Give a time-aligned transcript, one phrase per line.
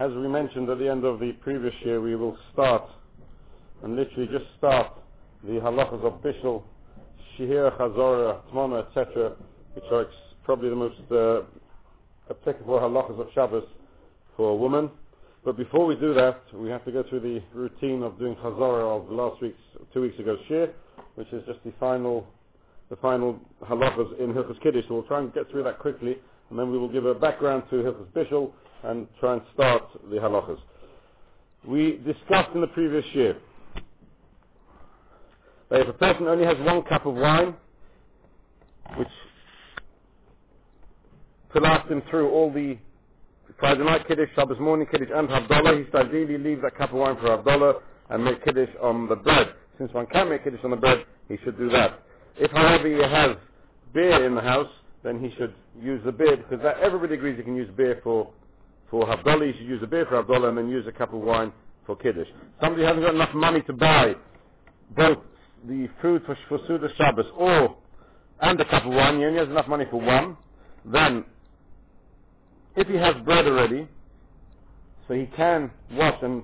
[0.00, 2.84] as we mentioned at the end of the previous year, we will start
[3.82, 4.86] and literally just start
[5.44, 6.62] the halachas of Bishul,
[7.36, 9.36] Shihir, Chazorah, Tmona, etc.,
[9.74, 10.06] which are
[10.42, 11.42] probably the most uh,
[12.30, 13.64] applicable halachas of Shabbos
[14.38, 14.90] for a woman.
[15.44, 19.02] But before we do that, we have to go through the routine of doing Chazorah
[19.02, 19.58] of last week's,
[19.92, 20.70] two weeks ago, shiur,
[21.16, 22.26] which is just the final,
[22.88, 24.84] the final halachas in Hilchas Kiddush.
[24.88, 26.16] So we'll try and get through that quickly,
[26.48, 28.52] and then we will give a background to Hilchas Bishul
[28.84, 30.58] and try and start the halachas.
[31.66, 33.36] We discussed in the previous year
[35.70, 37.54] that if a person only has one cup of wine,
[38.96, 39.08] which
[41.54, 42.78] to last him through all the
[43.58, 46.96] Friday night Kiddush, Shabbos morning Kiddush, and Havdalah, he should ideally leave that cup of
[46.96, 49.54] wine for Havdalah and make Kiddush on the bread.
[49.78, 52.00] Since one can make Kiddush on the bread, he should do that.
[52.36, 53.36] If, however, he has
[53.92, 54.70] beer in the house,
[55.02, 58.30] then he should use the beer, because that, everybody agrees he can use beer for,
[58.90, 61.20] for Havdalah, he should use the beer for Havdalah and then use a cup of
[61.20, 61.52] wine
[61.86, 62.28] for Kiddush.
[62.60, 64.14] Somebody hasn't got enough money to buy
[64.96, 65.18] both
[65.66, 67.76] the food for, for Suda Shabbos or
[68.40, 70.36] and a cup of wine, he only has enough money for one,
[70.84, 71.24] then
[72.74, 73.86] if he has bread already,
[75.06, 76.42] so he can wash and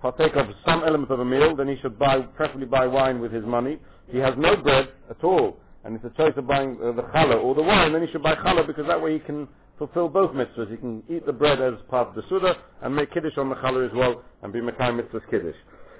[0.00, 3.32] partake of some element of a meal, then he should buy, preferably buy wine with
[3.32, 3.78] his money.
[4.08, 7.02] If he has no bread at all, and it's a choice of buying uh, the
[7.04, 9.48] challah or the wine, then he should buy challah because that way he can
[9.80, 10.70] fulfill both mitzvahs.
[10.70, 13.56] He can eat the bread as part of the suda and make kiddush on the
[13.56, 15.56] challah as well and be mekayim mitzvahs kiddush.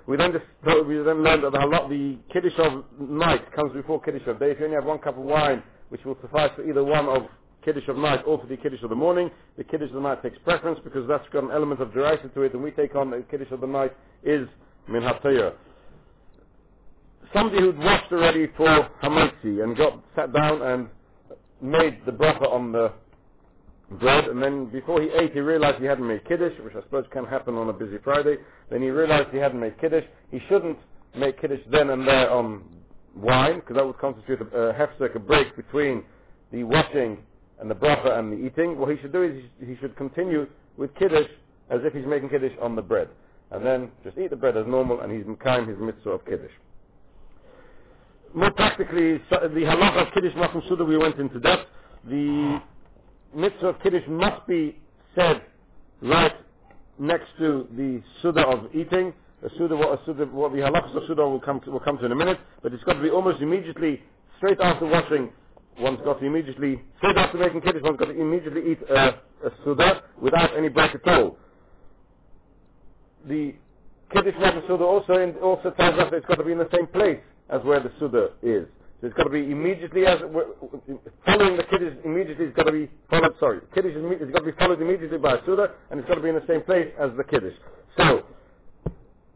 [0.06, 0.44] We then just,
[0.86, 4.50] we then learned that the kiddush of night comes before kiddush of day.
[4.52, 7.22] If you only have one cup of wine, which will suffice for either one of
[7.64, 9.30] Kiddush of night or for the Kiddush of the morning.
[9.58, 12.42] The Kiddush of the night takes preference because that's got an element of deraisa to
[12.42, 13.92] it, and we take on the Kiddush of the night
[14.24, 14.48] is
[14.88, 15.52] min hatayah.
[17.34, 20.88] Somebody who'd washed already for Hamotzi and got sat down and
[21.60, 22.92] made the bracha on the
[23.90, 27.04] bread, and then before he ate, he realized he hadn't made Kiddush, which I suppose
[27.12, 28.36] can happen on a busy Friday.
[28.70, 30.04] Then he realized he hadn't made Kiddush.
[30.30, 30.78] He shouldn't
[31.16, 32.62] make Kiddush then and there on
[33.16, 36.04] wine, because that would constitute a, a hefsek, a break between
[36.52, 37.18] the washing
[37.60, 40.94] and the bracha and the eating, what he should do is he should continue with
[40.94, 41.28] kiddush
[41.68, 43.08] as if he's making kiddush on the bread.
[43.50, 46.50] And then just eat the bread as normal and he's mekayim his mitzvah of kiddush.
[48.34, 50.32] More practically, the halacha of kiddush
[50.68, 51.66] suda we went into depth.
[52.04, 52.60] The
[53.34, 54.78] mitzvah of kiddush must be
[55.14, 55.42] said
[56.02, 56.34] right
[56.98, 59.12] next to the suda of eating.
[59.42, 62.04] A suda, what, suda, what the halachas of suda will come to, will come to
[62.04, 64.02] in a minute, but it's got to be almost immediately,
[64.36, 65.30] straight after washing
[65.80, 69.50] one's got to immediately, straight after making kiddush, one's got to immediately eat a, a
[69.64, 71.36] suda without any break at all.
[73.26, 73.54] The
[74.12, 76.68] kiddush matzah suda also in, also tells us that it's got to be in the
[76.72, 78.66] same place as where the suda is.
[79.00, 80.18] So it's got to be immediately as
[81.24, 82.46] following the kiddush immediately.
[82.46, 83.34] It's got to be followed.
[83.40, 86.16] Sorry, kiddush is it's got to be followed immediately by a suda, and it's got
[86.16, 87.54] to be in the same place as the kiddush.
[87.96, 88.24] So,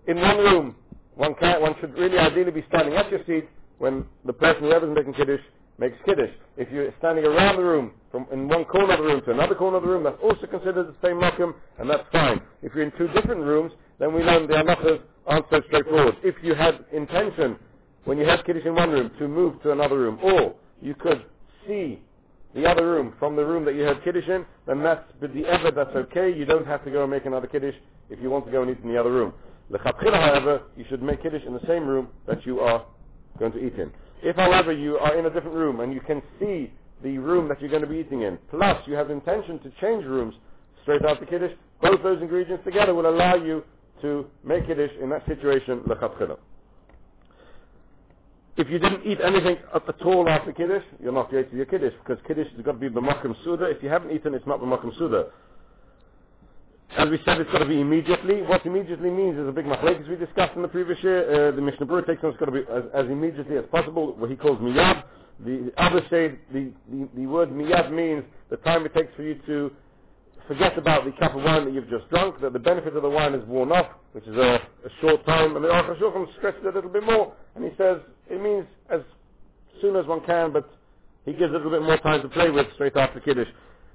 [0.07, 0.77] in one room,
[1.15, 3.49] one can one should really ideally be standing at your seat
[3.79, 5.41] when the person whoever's making kiddush
[5.79, 6.31] makes kiddush.
[6.59, 9.55] If you're standing around the room, from in one corner of the room to another
[9.55, 12.41] corner of the room, that's also considered the same makom, and that's fine.
[12.63, 16.17] If you're in two different rooms, then we learn the halachas aren't so straightforward.
[16.23, 17.57] If you had intention,
[18.05, 21.25] when you have kiddush in one room, to move to another room, or you could
[21.67, 22.01] see
[22.55, 25.71] the other room from the room that you had kiddush in, then that's the ever
[25.71, 26.33] that's okay.
[26.33, 27.75] You don't have to go and make another kiddush
[28.11, 29.33] if you want to go and eat in the other room.
[29.71, 32.85] Lechatchila, however, you should make kiddush in the same room that you are
[33.39, 33.91] going to eat in.
[34.23, 36.73] If, however, you are in a different room and you can see
[37.03, 40.05] the room that you're going to be eating in, plus you have intention to change
[40.05, 40.35] rooms
[40.83, 43.65] straight after Kiddush, both those ingredients together will allow you
[44.01, 46.39] to make Kiddush in that situation, lechatchila.
[48.57, 51.93] If you didn't eat anything at all after Kiddush, you're not yet to your Kiddush,
[52.07, 53.65] because Kiddush has got to be b'makam suda.
[53.65, 55.27] If you haven't eaten, it's not b'makam suda.
[56.97, 58.43] As we said, it's got to be immediately.
[58.43, 61.49] What immediately means is a big machlek, as we discussed in the previous year.
[61.49, 64.15] Uh, the Mishnah Berurah takes on it's got to be as, as, immediately as possible,
[64.15, 65.03] what he calls miyad.
[65.45, 69.35] The others say the, the, the word miyad means the time it takes for you
[69.47, 69.73] to
[70.47, 73.11] forget about the cup of wine that you've just drunk, that the benefit of the
[73.11, 75.57] wine is worn off, which is a, a short time.
[75.57, 77.99] And the Aruch HaShulchan stresses it a little bit more, and he says
[78.31, 79.00] it means as
[79.81, 80.69] soon as one can, but
[81.25, 83.49] he gives a little bit more time to play with straight after Kiddush.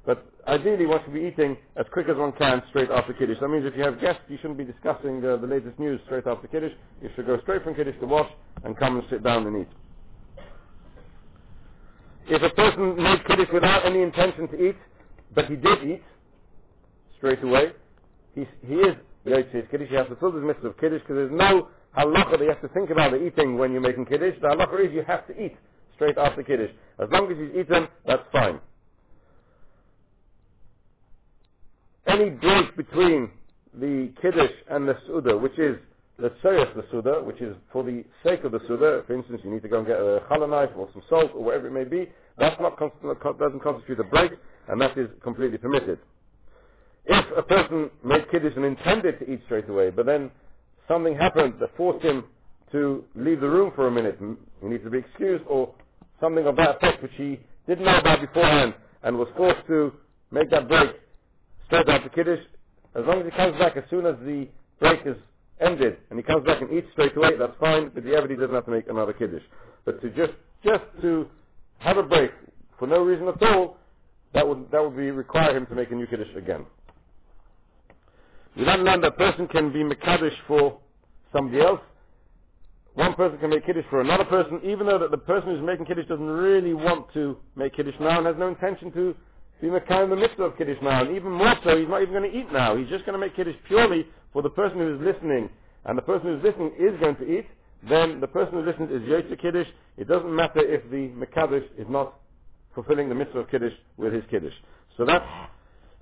[0.06, 3.38] But ideally, one should be eating as quick as one can straight after Kiddush.
[3.40, 6.26] That means if you have guests, you shouldn't be discussing uh, the latest news straight
[6.26, 6.72] after Kiddush.
[7.02, 8.32] You should go straight from Kiddush to wash
[8.64, 9.68] and come and sit down and eat.
[12.28, 14.76] If a person made Kiddush without any intention to eat,
[15.34, 16.04] but he did eat
[17.18, 17.72] straight away,
[18.36, 18.96] he, he is
[19.26, 19.90] Yotzei Kiddush.
[19.90, 21.68] He has to his mitzvah of Kiddush because there's no
[21.98, 24.36] halacha that you have to think about the eating when you're making Kiddush.
[24.42, 25.56] The halacha is you have to eat
[25.96, 26.72] straight after Kiddush.
[27.00, 28.60] As long as you've eaten, that's fine.
[32.10, 33.30] any break between
[33.74, 35.78] the Kiddush and the Suda, which is
[36.18, 39.52] the Tzoyas the Suda, which is for the sake of the Suda, for instance, you
[39.52, 41.86] need to go and get a challah knife or some salt or whatever it may
[41.86, 44.32] be, that's not doesn't constitute a break,
[44.68, 46.00] and that is completely permitted.
[47.06, 50.32] If a person made Kiddush and intended to eat straight away, but then
[50.90, 52.26] something happened that forced him
[52.74, 55.74] to leave the room for a minute, he needs to be excused, or
[56.20, 59.94] something of that effect which he didn't know about beforehand, and was forced to
[60.32, 60.92] make that break
[61.68, 62.42] straight after Kiddush,
[62.96, 64.48] as long as he comes back as soon as the
[64.80, 65.16] break is
[65.62, 68.56] ended, and he comes back and eats straight away, that's fine, but the evidence doesn't
[68.56, 69.44] have to make another Kiddush.
[69.86, 70.34] But to just,
[70.66, 71.28] just to
[71.78, 72.32] have a break
[72.78, 73.78] for no reason at all,
[74.34, 76.66] that would, that would be require him to make a new Kiddush again.
[78.56, 80.80] We then learn that person can be Mekadosh for
[81.34, 81.82] somebody else.
[82.96, 85.86] One person can make Kiddush for another person, even though that the person who's making
[85.86, 89.16] Kiddush doesn't really want to make Kiddush now and has no intention to
[89.62, 91.02] be in the midst of Kiddush now.
[91.02, 92.76] And even more so, he's not even going to eat now.
[92.76, 95.50] He's just going to make Kiddush purely for the person who is listening.
[95.86, 97.46] And the person who's listening is going to eat.
[97.88, 99.68] Then the person who listens is Yotze Kiddush.
[99.98, 102.16] It doesn't matter if the Mekadosh is not
[102.76, 104.54] fulfilling the mitzvah of Kiddush with his Kiddush.
[104.98, 105.26] So that's,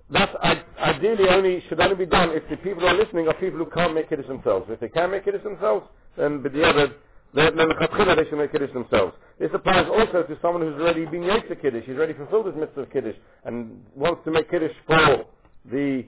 [0.09, 0.33] that's
[0.80, 3.65] ideally only, should only be done if the people who are listening are people who
[3.65, 4.68] can't make Kiddush themselves.
[4.69, 5.86] If they can make Kiddush themselves,
[6.18, 6.94] then b'diavad,
[7.33, 9.13] then they should make Kiddush themselves.
[9.38, 12.81] This applies also to someone who's already been Yotze Kiddush, he's already fulfilled his mitzvah
[12.81, 15.25] of Kiddush, and wants to make Kiddush for
[15.69, 16.06] the,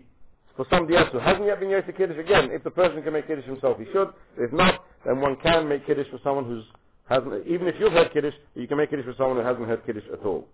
[0.56, 2.18] for somebody else who hasn't yet been Yotze Kiddush.
[2.18, 4.10] Again, if the person can make Kiddush himself, he should.
[4.38, 6.64] If not, then one can make Kiddush for someone who's
[7.10, 9.86] hasn't, even if you've heard Kiddush, you can make Kiddush for someone who hasn't heard
[9.86, 10.48] Kiddush at all.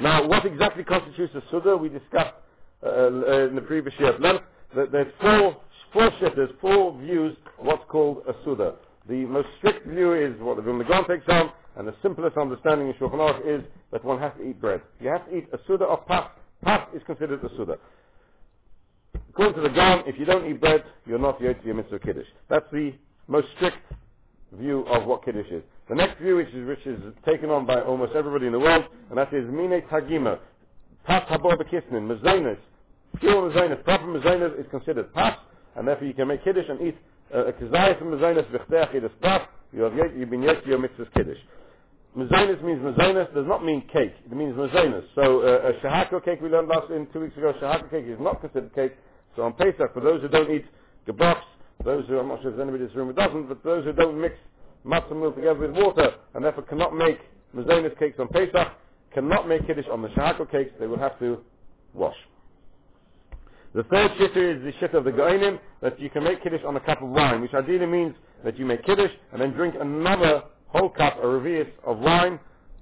[0.00, 1.76] Now, what exactly constitutes a Suda?
[1.76, 2.34] We discussed
[2.82, 4.44] uh, uh, in the previous year at length
[4.74, 5.56] that there's four,
[5.92, 8.76] four shitters, four views what's called a Suda.
[9.08, 12.94] The most strict view is what the Vilna takes on, and the simplest understanding in
[12.94, 14.80] Shulchan Aruch is that one has to eat bread.
[15.00, 16.30] You have to eat a Suda of Pas.
[16.64, 17.76] Pas is considered a Suda.
[19.30, 22.26] According to the Gaon, if you don't eat bread, you're not Yotzi Mitzvah Kiddush.
[22.48, 22.92] That's the
[23.28, 23.78] most strict
[24.52, 25.62] view of what Kiddush is.
[25.90, 28.84] The next view, which is, which is taken on by almost everybody in the world,
[29.08, 30.38] and that is Mine Tagima.
[31.04, 32.58] Pas Habor Bekisnin, Mazonis.
[33.18, 35.36] Pure Mazonis, proper Mazonis is considered Pas,
[35.74, 36.96] and therefore you can make Kiddush and eat
[37.34, 39.42] uh, a Kazayah from Mazonis, Vichteach Kiddush Pas,
[39.72, 41.38] you have you've been yet to your mitzvah's Kiddush.
[42.16, 45.02] Mazonis means Mazonis, does not mean cake, it means Mazonis.
[45.16, 48.20] So uh, a Shahako cake we learned last in two weeks ago, Shahako cake is
[48.20, 48.92] not considered cake.
[49.34, 50.66] So on Pesach, for those who don't eat
[51.08, 51.42] gebachs,
[51.84, 53.84] those who, I'm not sure if there's anybody in this room who doesn't, but those
[53.84, 54.36] who don't mix
[54.86, 57.18] matzah meal together with water, and therefore cannot make
[57.54, 58.68] mazonis cakes on Pesach,
[59.12, 61.38] cannot make Kiddush on the Shahako cakes, they will have to
[61.94, 62.16] wash.
[63.74, 66.76] The third shitter is the shitter of the Goinim, that you can make Kiddush on
[66.76, 70.42] a cup of wine, which ideally means that you make Kiddush and then drink another
[70.68, 72.38] whole cup, a revius of wine,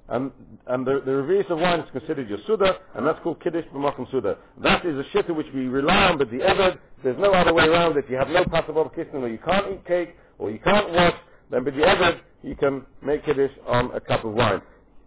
[0.08, 0.30] and,
[0.68, 4.38] and the, the of wine is considered your Suda, and that's called Kiddush B'makom Suda.
[4.62, 7.64] That is a shitter which we rely on, but the Eved, there's no other way
[7.64, 8.06] around it.
[8.08, 11.14] You have no Passover Kisnin, or you can't eat cake, or you can't wash,
[11.50, 14.62] then b'diavad you can make kiddush on a cup of wine.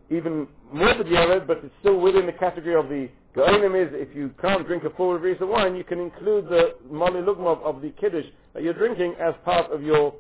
[0.10, 4.32] Even more b'diavad, but it's still within the category of the Gaonim is if you
[4.42, 7.92] can't drink a full revius of wine, you can include the mali lugmav of the
[7.92, 10.14] kiddush that you're drinking as part of your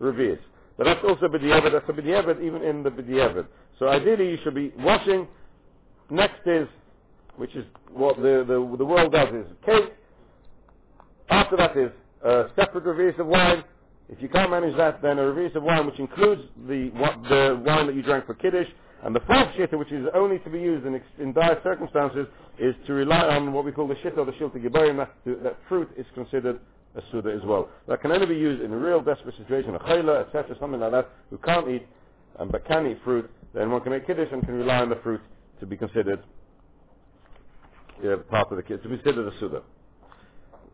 [0.00, 0.38] revius.
[0.78, 3.46] But that's also b'diavad, that's a b'diavad even in the b'diavad.
[3.78, 5.28] So ideally you should be washing.
[6.08, 6.66] Next is,
[7.36, 9.92] which is what the, the, the world does is cake.
[11.28, 11.90] After that is
[12.24, 13.62] a separate revius of wine.
[14.10, 16.90] If you can't manage that, then a revius of wine, which includes the,
[17.28, 18.66] the wine that you drank for Kiddush,
[19.04, 22.26] and the fourth shitta, which is only to be used in, in dire circumstances,
[22.58, 25.58] is to rely on what we call the shitta or the Shiltei Giborim, that, that
[25.68, 26.60] fruit is considered
[26.96, 27.70] a suda as well.
[27.86, 30.90] That can only be used in a real desperate situation, a chayla, etc., something like
[30.90, 31.86] that, who can't eat,
[32.40, 34.98] um, but can eat fruit, then one can make kiddush and can rely on the
[35.04, 35.20] fruit
[35.60, 36.24] to be considered
[38.02, 39.62] yeah, part of the kiddush, to be considered a suda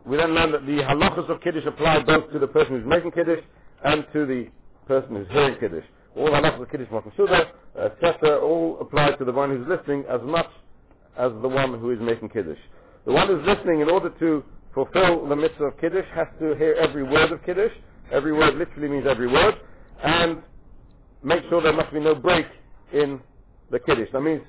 [0.07, 3.11] we then learn that the halachas of Kiddush apply both to the person who's making
[3.11, 3.41] Kiddush
[3.85, 4.49] and to the
[4.87, 5.85] person who's hearing Kiddush.
[6.17, 7.49] All halachas of Kiddush, Makasuda,
[7.85, 10.47] etc., all apply to the one who's listening as much
[11.19, 12.59] as the one who is making Kiddush.
[13.05, 14.45] The one who's listening, in order to
[14.75, 17.73] fulfill the mitzvah of Kiddush, has to hear every word of Kiddush.
[18.13, 19.57] Every word literally means every word.
[20.03, 20.43] And
[21.23, 22.47] make sure there must be no break
[22.93, 23.21] in
[23.71, 24.09] the Kiddush.
[24.13, 24.43] That means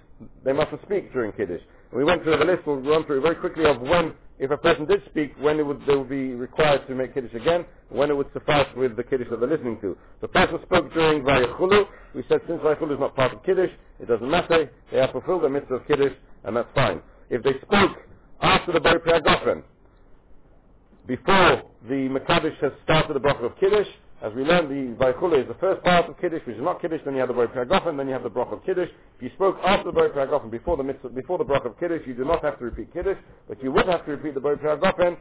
[0.43, 1.61] they mustn't speak during Kiddush.
[1.93, 4.57] We went through the list, we'll run through it very quickly of when if a
[4.57, 8.13] person did speak, when would, they would be required to make Kiddush again, when it
[8.13, 9.97] would suffice with the Kiddush that they're listening to.
[10.21, 14.07] The person spoke during Vayichulu, we said since Vayichulu is not part of Kiddush, it
[14.07, 16.13] doesn't matter, they have fulfilled the mitzvah of Kiddush,
[16.43, 17.01] and that's fine.
[17.31, 17.97] If they spoke
[18.41, 19.63] after the Bari Priyagofen,
[21.07, 23.87] before the Makadish has started the bracha of Kiddush,
[24.21, 27.01] as we learned, the Vaychule is the first part of Kiddush, which is not Kiddush,
[27.05, 28.89] then you have the Boi Paragofen, then you have the Brach of Kiddush.
[29.17, 32.01] If you spoke after the Boi Paragofen, before the mitzvah, before the Brach of Kiddush,
[32.07, 34.55] you do not have to repeat Kiddush, but you would have to repeat the Boi
[34.55, 35.17] Paragofen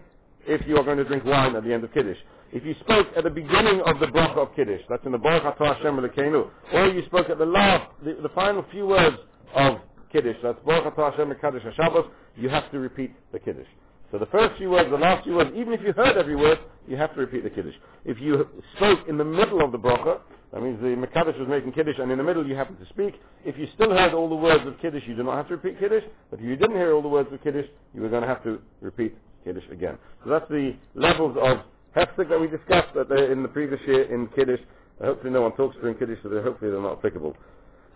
[0.46, 2.16] if you are going to drink wine at the end of Kiddush.
[2.52, 5.42] If you spoke at the beginning of the bracha of Kiddush, that's in the Baruch
[5.42, 9.16] Atah Hashem Elokeinu, or you spoke at the last, the, the final few words
[9.54, 9.78] of
[10.12, 13.66] Kiddush, that's Baruch Atah Hashem Kaddish HaShabbos, you have to repeat the Kiddush.
[14.10, 16.58] So the first few words, the last few words, even if you heard every word,
[16.86, 17.74] you have to repeat the Kiddush.
[18.04, 20.20] If you spoke in the middle of the bracha,
[20.52, 23.20] that means the Mekadosh was making Kiddush and in the middle you happen to speak.
[23.44, 25.80] If you still heard all the words of Kiddush, you do not have to repeat
[25.80, 26.04] Kiddush.
[26.30, 28.44] But if you didn't hear all the words of Kiddush, you were going to have
[28.44, 29.98] to repeat Kiddush again.
[30.24, 31.58] So that's the levels of
[31.96, 32.94] hefsek that we discussed
[33.30, 34.60] in the previous year in Kiddush.
[35.02, 37.36] Hopefully no one talks during Kiddush, so hopefully they're not applicable.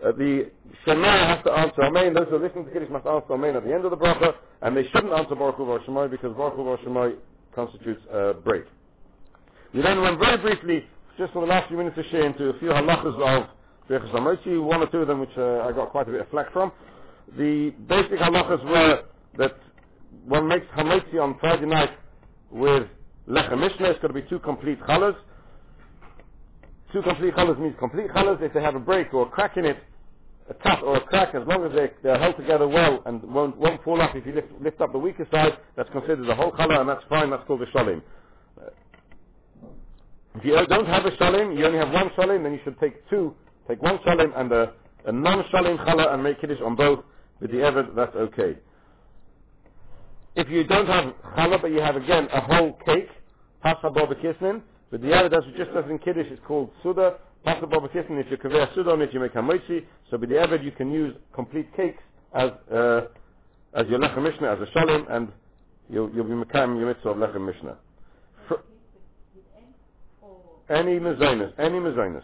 [0.05, 0.51] Uh, the
[0.85, 2.15] Shema has to answer Amen.
[2.15, 4.35] Those who are listening to Kiddush must answer Amen at the end of the bracha,
[4.63, 7.17] and they shouldn't answer Baruch Hu Shemai because Baruch Hu Shemai
[7.55, 8.65] constitutes a break.
[9.75, 10.85] We then went very briefly,
[11.19, 13.49] just for the last few minutes to share into a few halachas of
[13.89, 16.29] Birchas HaMotzi, one or two of them which uh, I got quite a bit of
[16.31, 16.73] flack from.
[17.37, 19.03] The basic halachas were
[19.39, 19.57] that
[20.27, 21.91] one makes Hamotzi on Friday night
[22.51, 22.87] with
[23.29, 25.15] Lechem Mishnah, it's got to be two complete challahs.
[26.93, 28.43] Two complete challahs means complete challahs.
[28.43, 29.77] If they have a break or a crack in it,
[30.51, 33.57] a cut or a crack, as long as they, they're held together well and won't,
[33.57, 36.51] won't fall off if you lift, lift up the weaker side, that's considered a whole
[36.53, 38.03] challah and that's fine, that's called a shalim.
[40.35, 43.09] If you don't have a shalim, you only have one shalim, then you should take
[43.09, 43.35] two,
[43.69, 44.73] take one shalim and a,
[45.07, 47.05] a non-shalim challah and make kiddush on both.
[47.41, 48.59] With the evid, that's okay.
[50.35, 53.09] If you don't have challah, but you have again a whole cake,
[53.63, 57.67] pasa boba kisnin, but the evid, as just as in kiddush, it's called suda, pasa
[57.67, 57.89] boba.
[57.93, 59.85] If you convey suda on it, you make hamoitzi.
[60.11, 62.03] So with the evid, you can use complete cakes
[62.35, 63.03] as uh,
[63.75, 65.29] as your lechem mishnah, as a shalim, and
[65.89, 67.77] you'll, you'll be mekayim your mitzvah of lechem mishnah.
[70.69, 72.23] Any mezainis, any mezainis.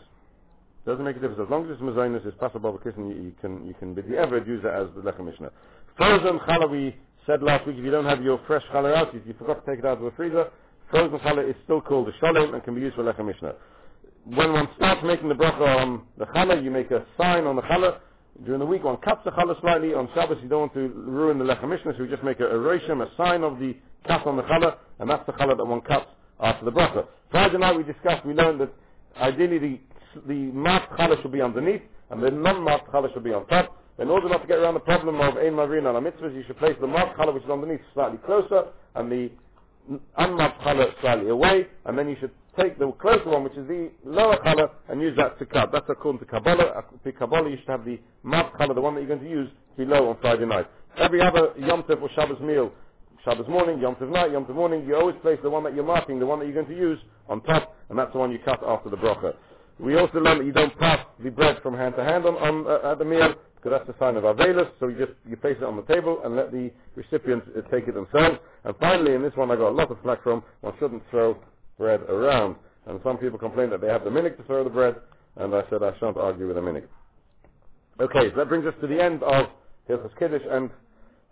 [0.87, 1.41] Doesn't make a difference.
[1.43, 4.17] As long as it's mezainis, it's passable kissin, you, you can, you can be the
[4.17, 5.51] ever use it as the lechem mishnah.
[5.97, 6.95] Frozen challah, we
[7.27, 9.71] said last week, if you don't have your fresh challah out, if you forgot to
[9.71, 10.49] take it out of the freezer,
[10.91, 13.55] frozen challah is still called a shalim and can be used for lechem mishnah.
[14.27, 17.63] When one starts making the bracha on the challah, you make a sign on the
[17.63, 18.01] challah.
[18.45, 19.95] During the week, one cuts the challah slightly.
[19.95, 22.59] On Shabbos, you don't want to ruin the lechem so you just make a, a
[22.59, 26.07] a sign of the cut on the challah, and that's the challah that one cuts
[26.41, 27.07] after the bracha.
[27.31, 28.73] Friday night we discussed, we learned that
[29.17, 29.81] ideally the,
[30.27, 33.81] the mat challah should be underneath, and the non-marked challah should be on top.
[34.01, 36.59] In order not to get around the problem of ein marina and mitzvahs, you should
[36.59, 38.65] place the marked challah which is underneath slightly closer,
[38.97, 39.31] and the
[40.19, 43.91] unmat challah slightly away, and then you should take the closer one, which is the
[44.05, 45.71] lower challah, and use that to cut.
[45.73, 46.85] That's according to Kabbalah.
[47.05, 49.49] To Kabbalah, you should have the mat challah, the one that you're going to use,
[49.77, 50.67] below on Friday night.
[50.97, 52.73] Every other Yom Tov or Shabbos meal,
[53.25, 55.85] Shabbos morning, Yom Tov night, Yom Tov morning, you always place the one that you're
[55.85, 58.39] marking, the one that you're going to use on top, and that's the one you
[58.45, 59.35] cut after the bracha.
[59.79, 62.67] We also learn that you don't pass the bread from hand to hand on, on
[62.67, 63.35] uh, at the meal,
[63.67, 66.21] because that's the sign of avelus, so you just, you place it on the table
[66.25, 68.39] and let the recipients uh, take it themselves.
[68.63, 71.37] And finally, in this one I got a lot of flack from, one shouldn't throw
[71.77, 72.55] bread around.
[72.87, 74.95] And some people complain that they have the minute to throw the bread,
[75.35, 76.89] and I said I shan't argue with a minute.
[77.99, 79.47] Okay, so that brings us to the end of
[79.91, 80.71] Hilchas Kiddush, and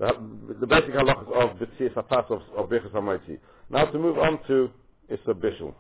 [0.01, 0.11] the,
[0.59, 3.39] the basic halachas of the Tzias HaPas of, of Birchas HaMaitzi.
[3.71, 4.71] Now to move on to
[5.09, 5.73] Issa Bishul.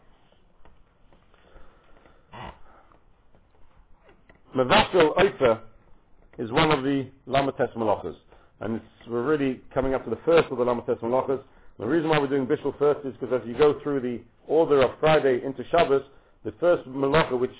[4.54, 5.58] Mevashel Oifer
[6.38, 8.16] is one of the Lamates Malachas.
[8.60, 11.40] And we're really coming up to the first of the Lamates Malachas.
[11.78, 14.82] The reason why we're doing Bishul first is because as you go through the order
[14.82, 16.02] of Friday into Shabbos,
[16.44, 17.54] the first Malacha which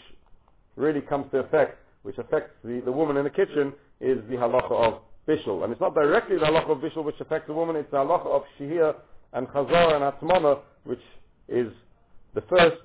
[0.77, 4.73] really comes to effect, which affects the, the woman in the kitchen, is the halacha
[4.73, 5.65] of bishul.
[5.65, 8.27] And it's not directly the halacha of bishul which affects the woman, it's the halacha
[8.27, 8.95] of shihir
[9.33, 11.01] and chazar and atmana, which
[11.49, 11.73] is
[12.35, 12.77] the first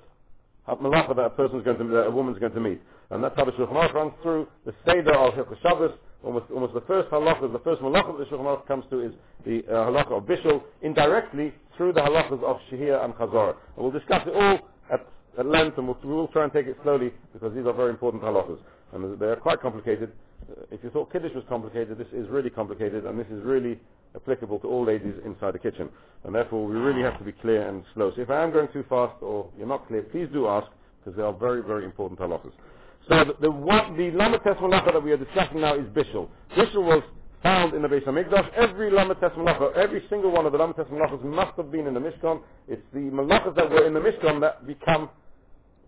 [0.67, 2.81] malacha that a person's going to, that a woman's going to meet.
[3.12, 5.92] And that's how the Shulchan Aruch runs through the Seder of Hilchot Shabbos.
[6.24, 9.13] Almost, almost the first halacha, the first halacha that the Shulchan Aruch comes to is
[9.46, 13.56] the uh, halacha of bishul, indirectly through the halachas of shihir and chazar.
[13.75, 14.60] And we'll discuss it all
[14.92, 15.08] at,
[15.39, 17.89] at length, and we'll, we will try and take it slowly because these are very
[17.89, 18.60] important halachas,
[18.94, 20.12] and they are quite complicated.
[20.51, 23.80] Uh, if you thought Kiddush was complicated, this is really complicated, and this is really
[24.16, 25.89] applicable to all ladies inside the kitchen.
[26.25, 28.12] And therefore, we really have to be clear and slow.
[28.16, 30.68] So if I am going too fast or you're not clear, please do ask,
[31.00, 32.51] because they are very, very important halachas.
[33.08, 36.29] So the, the, what, the Lamates Malacha that we are discussing now is Bishul.
[36.58, 37.03] Bishul was
[37.44, 38.51] found in the Beis HaMikdash.
[38.56, 42.00] Every Lamates Malacha, every single one of the Lamates Malachas must have been in the
[42.00, 42.41] Mishkan.
[42.68, 45.10] It's the Malachas that were in the Mishkan that become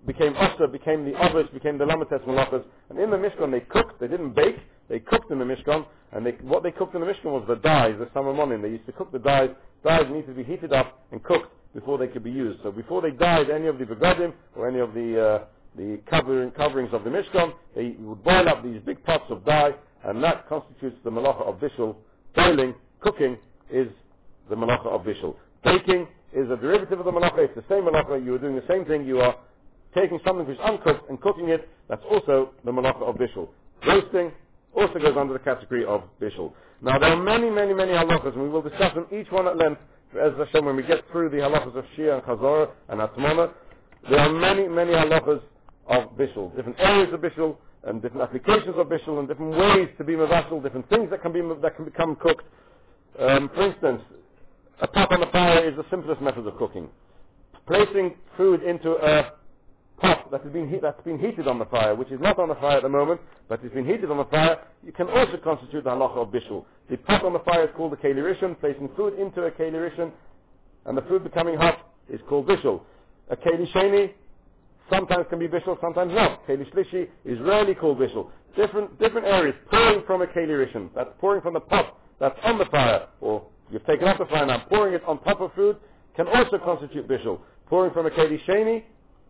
[0.07, 2.63] became Osir, became the Avish, became the Lamates Malachas.
[2.89, 4.57] And in the Mishkan they cooked, they didn't bake,
[4.89, 7.55] they cooked in the Mishkan, and they, what they cooked in the Mishkan was the
[7.55, 8.61] dyes, the summer morning.
[8.61, 9.49] They used to cook the dyes.
[9.83, 12.61] Dyes needed to be heated up and cooked before they could be used.
[12.63, 16.51] So before they dyed any of the begadim or any of the uh, the covering,
[16.51, 19.73] coverings of the Mishkan, they would boil up these big pots of dye,
[20.03, 21.95] and that constitutes the malacha of bishul.
[22.35, 23.37] Boiling, cooking,
[23.69, 23.87] is
[24.49, 25.35] the malacha of bishul.
[25.63, 27.39] Baking is a derivative of the malacha.
[27.39, 28.23] It's the same malacha.
[28.23, 29.05] You are doing the same thing.
[29.05, 29.35] You are
[29.95, 31.69] taking something which is uncooked and cooking it.
[31.87, 33.49] That's also the malacha of bishul.
[33.85, 34.31] Roasting
[34.73, 36.53] also goes under the category of bishul.
[36.81, 39.57] Now there are many, many, many halachas, and we will discuss them each one at
[39.57, 39.81] length
[40.19, 43.51] as Hashem when we get through the halachas of Shia and Chazorah and Atmana.
[44.09, 45.41] There are many, many halachas
[45.91, 50.03] of bishul, different areas of bishul, and different applications of bishul, and different ways to
[50.03, 52.45] be mavashal, different things that can be that can become cooked.
[53.19, 54.01] Um, for instance,
[54.81, 56.87] a pot on the fire is the simplest method of cooking.
[57.67, 59.33] Placing food into a
[59.99, 62.55] pot that has been that's been heated on the fire, which is not on the
[62.55, 63.19] fire at the moment,
[63.49, 66.65] but has been heated on the fire, you can also constitute the halacha of bishul.
[66.89, 70.11] The pot on the fire is called the keli Placing food into a keli
[70.85, 72.81] and the food becoming hot is called bishul.
[73.29, 74.11] A keli sheni
[74.91, 76.45] sometimes can be bishul, sometimes not.
[76.47, 78.29] Keli shlishi is rarely called bishul.
[78.55, 82.57] Different, different areas, pouring from a keli rishon, that's pouring from the pot that's on
[82.57, 85.77] the fire, or you've taken up the fire now, pouring it on top of food,
[86.15, 87.39] can also constitute bishul.
[87.67, 88.83] Pouring from a keli sheni,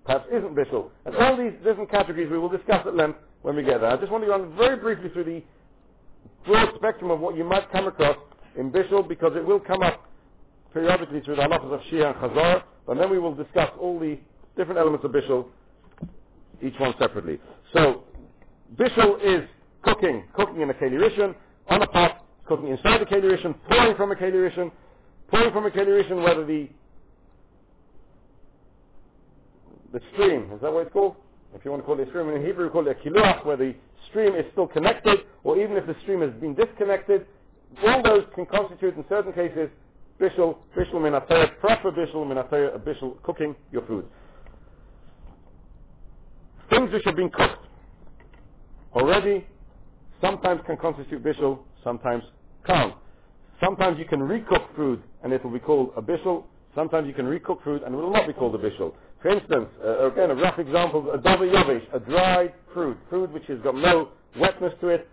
[0.06, 0.90] perhaps isn't bishul.
[1.06, 3.92] And all these different categories we will discuss at length when we get there.
[3.92, 5.44] I just want to run very briefly through the
[6.46, 8.18] broad spectrum of what you might come across
[8.58, 10.06] in bishul, because it will come up
[10.74, 14.18] periodically through the halachas of Shia and Chazar, and then we will discuss all the
[14.56, 15.46] different elements of bishul,
[16.62, 17.40] each one separately.
[17.74, 18.04] So,
[18.76, 19.48] bishul is
[19.84, 21.36] cooking, cooking in a keli
[21.70, 24.72] on a pot, cooking inside the keli pouring from a keli
[25.30, 26.70] pouring from a keli whether the
[29.94, 31.18] the stream, is that what it's called?
[31.54, 33.46] If you want to call it a stream, in Hebrew we call it a kiluach,
[33.46, 33.76] where the
[34.10, 37.26] stream is still connected, or even if the stream has been disconnected,
[37.86, 39.70] all those can constitute in certain cases
[40.20, 44.06] bishul, bishul minatayah, proper bishul minatayah, a bishul, cooking your food
[46.72, 47.66] things which have been cooked
[48.96, 49.46] already
[50.22, 52.24] sometimes can constitute bishul, sometimes
[52.66, 52.94] can't.
[53.64, 56.46] Sometimes you can recook food and it will be called a bishul.
[56.74, 58.94] Sometimes you can recook food and it will not be called a bishul.
[59.22, 63.46] For instance, uh, again, a rough example, a davar yavish, a dried fruit, fruit which
[63.48, 65.08] has got no wetness to it.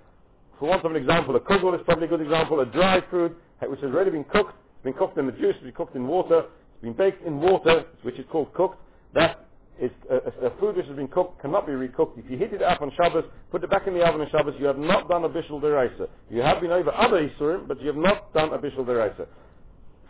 [0.59, 3.37] For want of an example, a kugel is probably a good example, a dried fruit
[3.61, 6.07] which has already been cooked, it's been cooked in the juice, it's been cooked in
[6.07, 6.44] water,
[6.75, 8.79] it's been baked in water, which is called cooked.
[9.14, 9.48] That
[9.81, 12.19] is a, uh, uh, a, food which has been cooked cannot be recooked.
[12.19, 14.55] If you heat it up on Shabbos, put it back in the oven on Shabbos,
[14.59, 16.09] you have not done a bishul deraisa.
[16.31, 19.27] You have been over other isurim, but you have not done a bishul deraisa.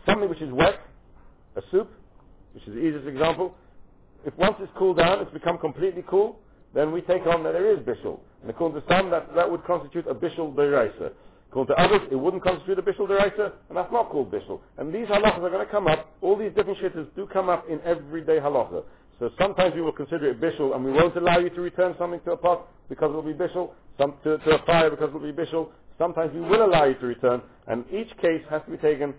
[0.05, 0.79] Something which is wet,
[1.55, 1.89] a soup,
[2.53, 3.53] which is the easiest example,
[4.25, 6.39] if once it's cooled down, it's become completely cool,
[6.73, 8.19] then we take on that there is bishul.
[8.41, 11.11] And according to some, that, that would constitute a bishul deraisa.
[11.49, 14.59] According to others, it wouldn't constitute a bishul deraisa, and that's not called bishul.
[14.77, 17.65] And these halachas are going to come up, all these different shittas do come up
[17.69, 18.83] in everyday halacha.
[19.19, 22.21] So sometimes we will consider it bishul and we won't allow you to return something
[22.21, 25.13] to a pot because it will be bishul, some, to, to a fire because it
[25.13, 25.69] will be bishul.
[25.97, 29.13] Sometimes we will allow you to return and each case has to be taken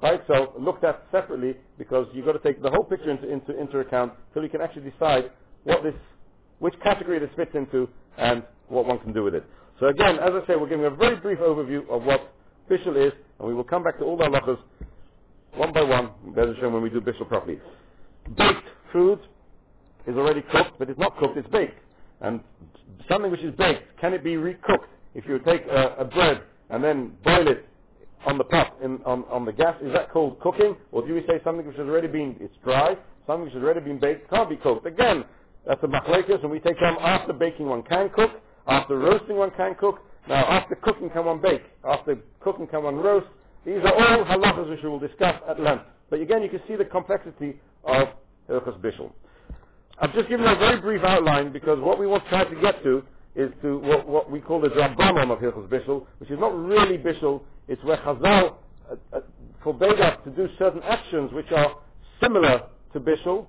[0.00, 3.58] by itself, looked at separately because you've got to take the whole picture into, into,
[3.58, 5.30] into account so you can actually decide
[5.64, 5.94] what this,
[6.58, 9.44] which category this fits into and what one can do with it.
[9.78, 12.32] So again, as I say, we're giving a very brief overview of what
[12.70, 14.58] bishul is and we will come back to all the halachas
[15.56, 17.60] one by one, when we do bishul properly.
[18.36, 19.20] Baked food
[20.06, 21.78] is already cooked, but it's not cooked, it's baked.
[22.20, 22.40] And
[23.08, 24.88] something which is baked, can it be recooked?
[25.14, 27.66] If you take a, a bread and then boil it
[28.26, 30.76] on the pot, in, on, on the gas, is that called cooking?
[30.92, 33.80] Or do we say something which has already been, it's dry, something which has already
[33.80, 34.86] been baked can't be cooked?
[34.86, 35.24] Again,
[35.66, 38.30] that's a machlekes, and we take them after baking one can cook,
[38.66, 42.96] after roasting one can cook, now after cooking can one bake, after cooking can one
[42.96, 43.26] roast.
[43.64, 45.84] These are all halachas which we will discuss at length.
[46.10, 48.08] But again, you can see the complexity of
[48.48, 49.10] Hilchas Bishul.
[49.98, 52.82] I've just given a very brief outline because what we want to try to get
[52.82, 53.02] to
[53.36, 56.98] is to what, what we call the Rabbanon of Hilchos Bishul, which is not really
[56.98, 58.54] Bishul, it's where Chazal
[58.90, 59.20] uh, uh,
[59.62, 61.76] forbade us to do certain actions which are
[62.20, 63.46] similar to Bishul,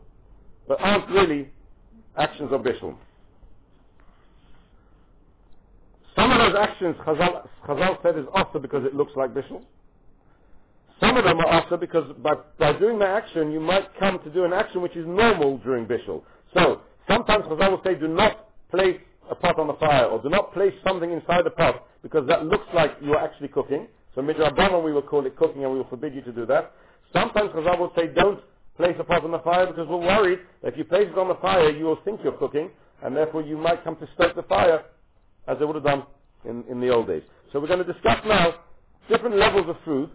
[0.67, 1.49] but aren't really
[2.17, 2.95] actions of Bishul.
[6.15, 9.61] Some of those actions Chazal, Chazal said is also because it looks like Bishul.
[10.99, 14.29] Some of them are also because by, by doing that action, you might come to
[14.29, 16.23] do an action which is normal during Bishul.
[16.53, 18.97] So, sometimes Chazal will say, do not place
[19.29, 22.45] a pot on the fire, or do not place something inside the pot, because that
[22.45, 23.87] looks like you are actually cooking.
[24.13, 26.71] So midrabanan we will call it cooking, and we will forbid you to do that.
[27.11, 28.39] Sometimes Chazal will say, don't
[28.77, 31.27] place a pot on the fire, because we're worried that if you place it on
[31.27, 32.69] the fire, you will think you're cooking,
[33.03, 34.83] and therefore you might come to stoke the fire,
[35.47, 36.03] as they would have done
[36.47, 37.23] in, in the old days.
[37.51, 38.55] So we're going to discuss now
[39.09, 40.09] different levels of food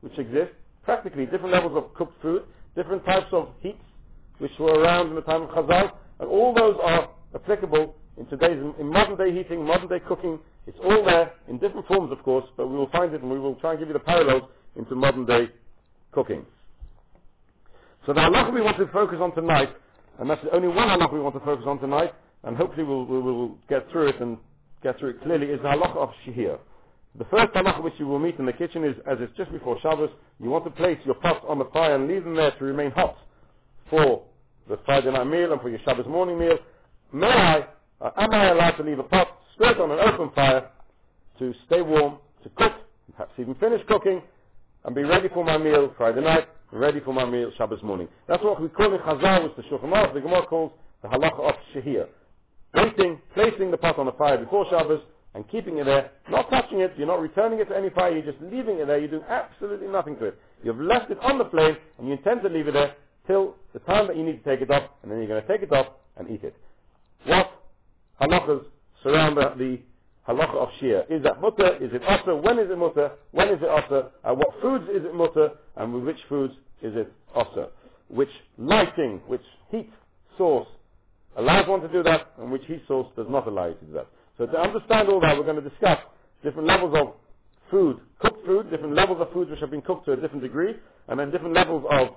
[0.00, 0.52] which exist,
[0.84, 2.42] practically different levels of cooked food,
[2.76, 3.82] different types of heats
[4.38, 8.58] which were around in the time of Chazal, and all those are applicable in today's,
[8.78, 10.38] in modern day heating, modern day cooking.
[10.66, 13.38] It's all there in different forms, of course, but we will find it and we
[13.38, 14.42] will try and give you the parallels
[14.76, 15.48] into modern day
[16.12, 16.44] cooking.
[18.06, 19.70] So the halacha we want to focus on tonight,
[20.18, 22.12] and that's the only one halacha we want to focus on tonight,
[22.44, 24.38] and hopefully we'll, we'll, we'll get through it and
[24.82, 26.58] get through it clearly, is the halacha of shihir.
[27.16, 29.78] The first halacha which you will meet in the kitchen is, as it's just before
[29.80, 32.64] Shabbos, you want to place your pots on the fire and leave them there to
[32.64, 33.16] remain hot
[33.90, 34.22] for
[34.68, 36.58] the Friday night meal and for your Shabbos morning meal.
[37.12, 37.66] May I,
[38.00, 40.70] uh, am I allowed to leave a pot straight on an open fire
[41.38, 42.72] to stay warm, to cook,
[43.12, 44.22] perhaps even finish cooking,
[44.84, 48.08] and be ready for my meal Friday night, ready for my meal Shabbos morning.
[48.28, 51.40] That's what we call in Chazal, which the Shulchan Aruch, the Gemara calls the halacha
[51.40, 52.06] of shehir.
[52.74, 55.00] Waiting, placing the pot on the fire before Shabbos,
[55.34, 58.30] and keeping it there, not touching it, you're not returning it to any fire, you're
[58.32, 60.38] just leaving it there, you're doing absolutely nothing to it.
[60.62, 62.94] You've left it on the flame, and you intend to leave it there
[63.26, 65.48] till the time that you need to take it off, and then you're going to
[65.48, 65.86] take it off
[66.16, 66.56] and eat it.
[67.24, 67.50] What
[68.20, 68.64] halachas
[69.02, 69.78] surround the,
[70.28, 71.10] halacha of shia?
[71.10, 71.76] Is that mutter?
[71.76, 72.36] Is it utter?
[72.36, 73.12] When is it mutter?
[73.32, 74.10] When is it utter?
[74.24, 75.50] Uh, what foods is it mutter?
[75.76, 77.68] And with which foods is it utter?
[78.08, 79.90] Which lighting, which heat
[80.36, 80.68] source
[81.36, 83.92] allows one to do that, and which heat source does not allow you to do
[83.92, 84.06] that.
[84.38, 85.98] So to understand all that, we're going to discuss
[86.42, 87.14] different levels of
[87.70, 90.74] food, cooked food, different levels of food which have been cooked to a different degree,
[91.08, 92.08] and then different levels of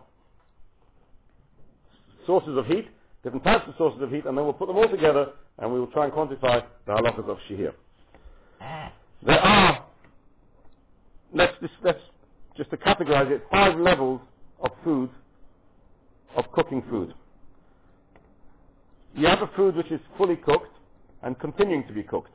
[2.25, 2.87] sources of heat,
[3.23, 5.79] different types of sources of heat, and then we'll put them all together and we
[5.79, 7.73] will try and quantify the halachas of shihir.
[8.61, 8.89] Uh.
[9.23, 9.85] There are,
[11.33, 11.99] let's just, let's
[12.57, 14.19] just to categorize it, five levels
[14.59, 15.09] of food,
[16.35, 17.13] of cooking food.
[19.15, 20.70] You have a food which is fully cooked,
[21.23, 22.31] and continuing to be cooked.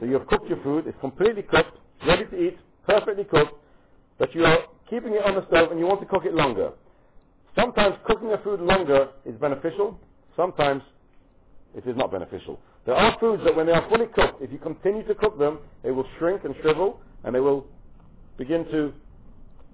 [0.00, 3.54] So you have cooked your food, it's completely cooked, ready to eat, perfectly cooked,
[4.18, 4.58] but you are
[4.90, 6.72] keeping it on the stove and you want to cook it longer.
[7.54, 9.98] Sometimes cooking a food longer is beneficial,
[10.36, 10.82] sometimes
[11.76, 12.58] it is not beneficial.
[12.84, 15.58] There are foods that when they are fully cooked, if you continue to cook them,
[15.82, 17.66] they will shrink and shrivel and they will
[18.38, 18.92] begin to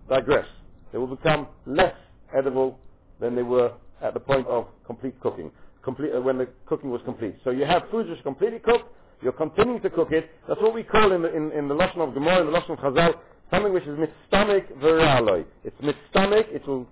[0.08, 0.46] digress.
[0.92, 1.94] They will become less
[2.36, 2.78] edible
[3.20, 5.50] than they were at the point of complete cooking
[5.88, 7.34] complete, uh, when the cooking was complete.
[7.44, 8.84] So you have food which is completely cooked,
[9.22, 10.28] you're continuing to cook it.
[10.46, 12.72] That's what we call in the, in, in the Lashon of Gemara, in the Lashon
[12.72, 13.14] of Chazal,
[13.50, 15.46] something which is mitstamik veraloi.
[15.64, 16.86] It's mitstamik, it will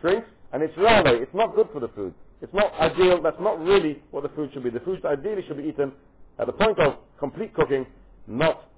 [0.00, 1.22] shrink, and it's raloi.
[1.22, 2.12] It's not good for the food.
[2.42, 4.70] It's not ideal, that's not really what the food should be.
[4.70, 5.92] The food ideally should be eaten
[6.40, 7.86] at the point of complete cooking,
[8.26, 8.68] not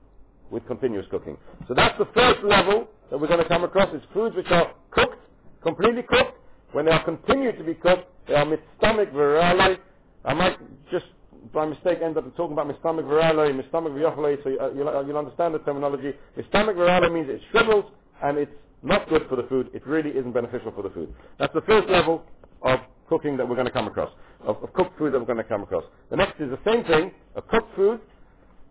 [0.50, 1.38] with continuous cooking.
[1.66, 4.72] So that's the first level that we're going to come across, is foods which are
[4.90, 5.18] cooked,
[5.62, 6.36] completely cooked,
[6.72, 9.76] when they are continued to be cooked, they are mitstamik virale.
[10.24, 10.56] I might
[10.90, 11.06] just
[11.52, 15.18] by mistake end up talking about mistamic virale, mistamic v'yochle, so uh, you'll, uh, you'll,
[15.18, 16.12] understand the terminology.
[16.38, 17.86] Mistamic virale means it shrivels
[18.22, 18.52] and it's
[18.84, 19.68] not good for the food.
[19.74, 21.12] It really isn't beneficial for the food.
[21.40, 22.22] That's the first level
[22.62, 24.12] of cooking that we're going to come across,
[24.46, 25.82] of, of cooked food that we're going to come across.
[26.10, 28.00] The next is the same thing, a cooked food,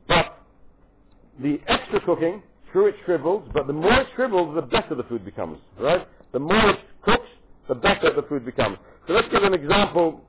[0.08, 0.38] but
[1.43, 2.41] the extra cooking,
[2.72, 6.08] through it shrivels, but the more it shrivels, the better the food becomes, right?
[6.32, 7.28] The more it cooks,
[7.67, 8.78] the better the food becomes.
[9.10, 10.22] So let's give an example.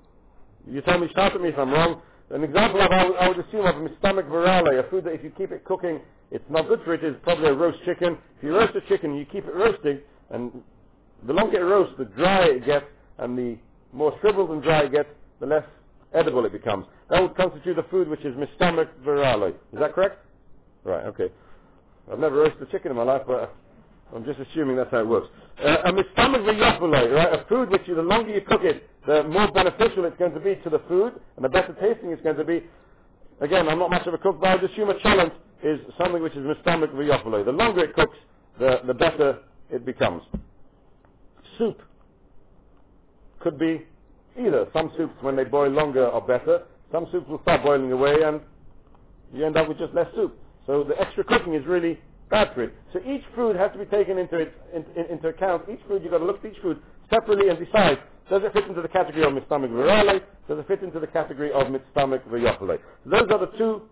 [0.67, 2.01] You tell me, shout at me if I'm wrong.
[2.31, 5.53] An example of, I would, assume, of stomach virale, a food that if you keep
[5.53, 8.17] it cooking, it's not good for it, it, is probably a roast chicken.
[8.39, 9.99] If you roast a chicken, you keep it roasting,
[10.31, 10.51] and
[11.27, 12.87] the longer it roasts, the drier it gets,
[13.19, 13.59] and the
[13.93, 15.65] more shriveled and dry it gets, the less
[16.15, 16.87] edible it becomes.
[17.11, 19.51] That would constitute a food which is mistamach virale.
[19.51, 20.25] Is that correct?
[20.85, 21.29] Right, okay.
[22.11, 23.55] I've never roasted a chicken in my life, but
[24.15, 25.29] I'm just assuming that's how it works.
[25.59, 27.33] A mistamach v'yopulay, right?
[27.33, 30.41] A food which you, the longer you cook it, the more beneficial it's going to
[30.41, 32.65] be to the food, and the better tasting it's going to be.
[33.41, 36.23] Again, I'm not much of a cook, but I would assume a cholent is something
[36.23, 37.45] which is mistamach v'yopulay.
[37.45, 38.17] The longer it cooks,
[38.59, 39.39] the, the better
[39.71, 40.23] it becomes.
[41.59, 41.81] Soup
[43.41, 43.83] could be
[44.39, 44.67] either.
[44.73, 46.63] Some soups, when they boil longer, are better.
[46.93, 48.41] Some soups will start boiling away, and
[49.33, 50.37] you end up with just less soup.
[50.67, 51.99] So the extra cooking is really
[52.31, 52.73] for it.
[52.93, 55.69] So each food has to be taken into, in, in, into account.
[55.71, 57.99] Each food, you've got to look at each food separately and decide,
[58.31, 60.23] does it fit into the category of mistamik virale?
[60.49, 62.79] Does it fit into the category of mistamik v'yopale?
[63.05, 63.83] So those are the two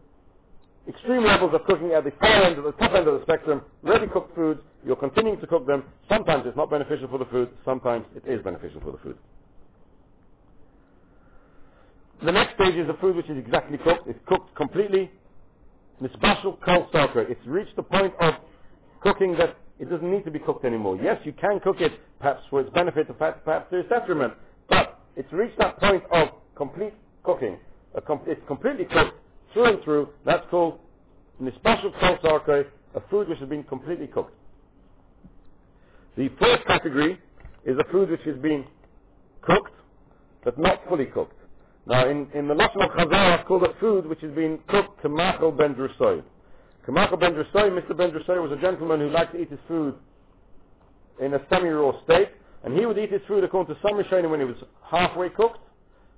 [0.88, 3.62] extreme levels of cooking at the far end, at the top end of the spectrum.
[3.82, 5.84] Ready cooked foods, you're continuing to cook them.
[6.08, 9.18] Sometimes it's not beneficial for the food, sometimes it is beneficial for the food.
[12.24, 14.08] The next stage is a food which is exactly cooked.
[14.08, 15.10] It's cooked completely
[16.02, 17.28] Misbashal kol starker.
[17.28, 18.34] It's reached the point of
[19.02, 20.98] cooking that it doesn't need to be cooked anymore.
[21.00, 24.34] Yes, you can cook it, perhaps for its benefit, perhaps to its detriment,
[24.68, 27.58] but it's reached that point of complete cooking.
[28.06, 29.14] Com- it's completely cooked
[29.52, 30.08] through and through.
[30.24, 30.78] That's called
[31.42, 34.34] misbashal kol starker, a food which has been completely cooked.
[36.16, 37.20] The first category
[37.64, 38.64] is a food which has been
[39.42, 39.72] cooked,
[40.44, 41.37] but not fully cooked.
[41.88, 45.00] Now, in, in the Lashon of Chazal, I've called it food which has been cooked
[45.00, 46.22] to Machel ben Drusoy.
[46.86, 47.96] Kamachel ben Drusoy, Mr.
[47.96, 49.94] ben Drusoy was a gentleman who liked to eat his food
[51.18, 52.28] in a semi-raw state,
[52.62, 55.60] and he would eat his food according to some Rishonim when it was halfway cooked,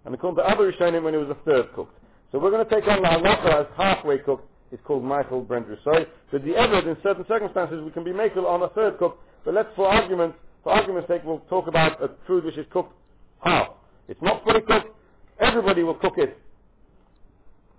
[0.04, 1.96] and according to other Rishonim when it was a third cooked.
[2.32, 4.48] So we're going to take on the halacha as halfway cooked.
[4.72, 8.44] It's called Machel ben Drusoy, but the evidence in certain circumstances we can be makel
[8.44, 9.18] on a third cook.
[9.44, 12.92] But let's, for argument, for argument's sake, we'll talk about a food which is cooked
[13.38, 13.68] half.
[14.08, 14.96] It's not fully cooked.
[15.40, 16.38] Everybody will cook it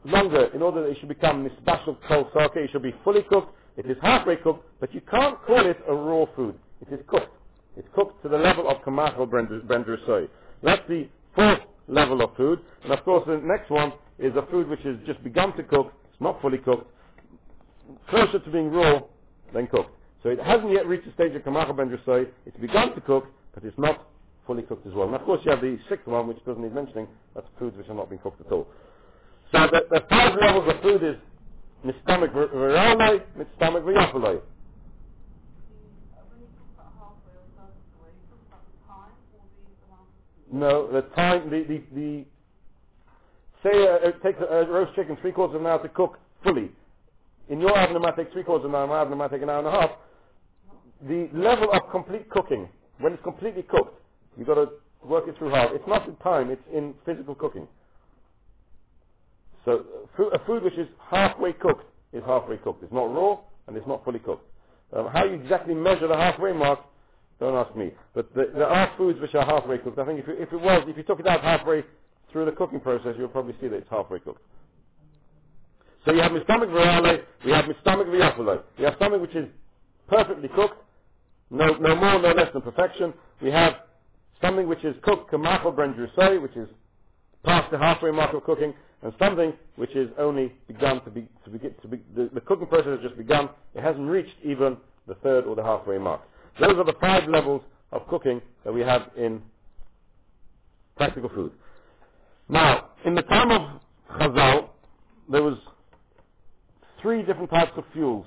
[0.03, 2.51] longer in order that it should become misbashal kol sake.
[2.55, 3.55] It should be fully cooked.
[3.77, 6.55] It is halfway cooked, but you can't call it a raw food.
[6.81, 7.31] It is cooked.
[7.77, 10.27] It's cooked to the level of ben Drusoy.
[10.63, 12.59] That's the fourth level of food.
[12.83, 15.93] And of course, the next one is a food which has just begun to cook.
[16.11, 16.87] It's not fully cooked.
[18.09, 19.01] Closer to being raw
[19.53, 19.91] than cooked.
[20.23, 22.27] So it hasn't yet reached the stage of ben Drusoy.
[22.45, 24.07] It's begun to cook, but it's not
[24.51, 25.05] fully cooked as well.
[25.07, 27.07] And of course, you have the sixth one, which doesn't need mentioning.
[27.33, 28.67] That's foods which have not been cooked at all.
[29.53, 31.15] So the, the five levels of food is
[31.85, 34.41] mistamach viralai, mistamach v'yapalai.
[40.51, 42.25] No, the time, the, the, the
[43.63, 46.19] say uh, it takes a, a, roast chicken three quarters of an hour to cook
[46.43, 46.71] fully.
[47.47, 49.31] In your oven it might take three quarters of an hour, my oven it might
[49.31, 49.91] take an hour and a half.
[51.07, 52.67] The level of complete cooking,
[52.99, 54.00] when it's completely cooked,
[54.37, 54.69] you've got to
[55.03, 55.73] work it through hard.
[55.73, 57.67] It's not in time, it's in physical cooking.
[59.65, 59.85] So
[60.33, 62.83] a food which is halfway cooked is halfway cooked.
[62.83, 64.45] It's not raw and it's not fully cooked.
[64.95, 66.79] Um, how you exactly measure the halfway mark,
[67.39, 67.91] don't ask me.
[68.13, 69.99] But the, there are foods which are halfway cooked.
[69.99, 71.83] I think if, you, if it was, if you took it out halfway
[72.31, 74.41] through the cooking process, you'll probably see that it's halfway cooked.
[76.05, 78.63] So you have mistamach virale, we have mistamach v'yafale.
[78.77, 79.47] We have something which is
[80.09, 80.83] perfectly cooked,
[81.51, 83.13] no, no more, no less than perfection.
[83.41, 83.75] We have
[84.41, 86.67] something which is cooked kamachal bren which is
[87.43, 91.49] past the halfway mark of cooking, and something which is only begun to be, to
[91.49, 93.49] be, to be the, the, cooking process has just begun.
[93.73, 94.77] It hasn't reached even
[95.07, 96.21] the third or the halfway mark.
[96.59, 99.41] Those are the five levels of cooking that we have in
[100.95, 101.51] practical food.
[102.47, 103.81] Now, in the time of
[104.19, 104.69] Chazal,
[105.31, 105.57] there was
[107.01, 108.25] three different types of fuels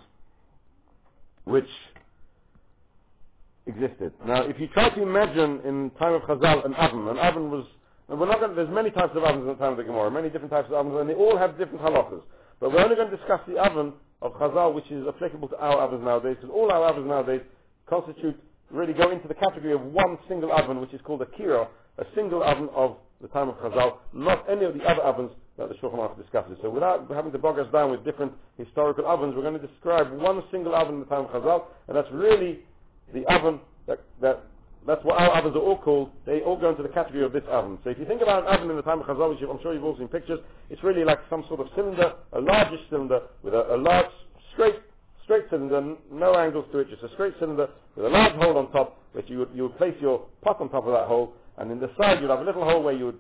[1.45, 1.69] which
[3.67, 4.13] existed.
[4.27, 7.67] Now, if you try to imagine in time of Chazal an oven, an oven was
[8.09, 9.85] and we're not going to, there's many types of ovens in the time of the
[9.85, 12.21] Gemara, many different types of ovens, and they all have different halachas.
[12.61, 15.81] But we're only going to discuss the oven of Chazal, which is applicable to our
[15.81, 17.41] ovens nowadays, because all our ovens nowadays
[17.89, 18.37] constitute,
[18.71, 21.67] really go into the category of one single oven, which is called a kira,
[21.99, 25.69] a single oven of the time of Chazal, not any of the other ovens that
[25.69, 26.59] the Shulchan Aruch discusses.
[26.61, 30.13] So without having to bog us down with different historical ovens, we're going to describe
[30.13, 32.61] one single oven in the time of Chazal, and that's really
[33.13, 34.45] the oven that, that
[34.87, 36.11] that's what our ovens are all called.
[36.27, 37.79] They all go into the category of this oven.
[37.85, 39.73] So if you think about an oven in the time of Chazal, which I'm sure
[39.73, 43.55] you've all seen pictures, it's really like some sort of cylinder, a largish cylinder with
[43.55, 44.07] a, a large
[44.53, 44.77] straight
[45.25, 48.71] straight cylinder, no angles to it, just a straight cylinder with a large hole on
[48.73, 51.71] top, which you would, you would place your pot on top of that hole, and
[51.71, 53.19] in the side you'd have a little hole where you would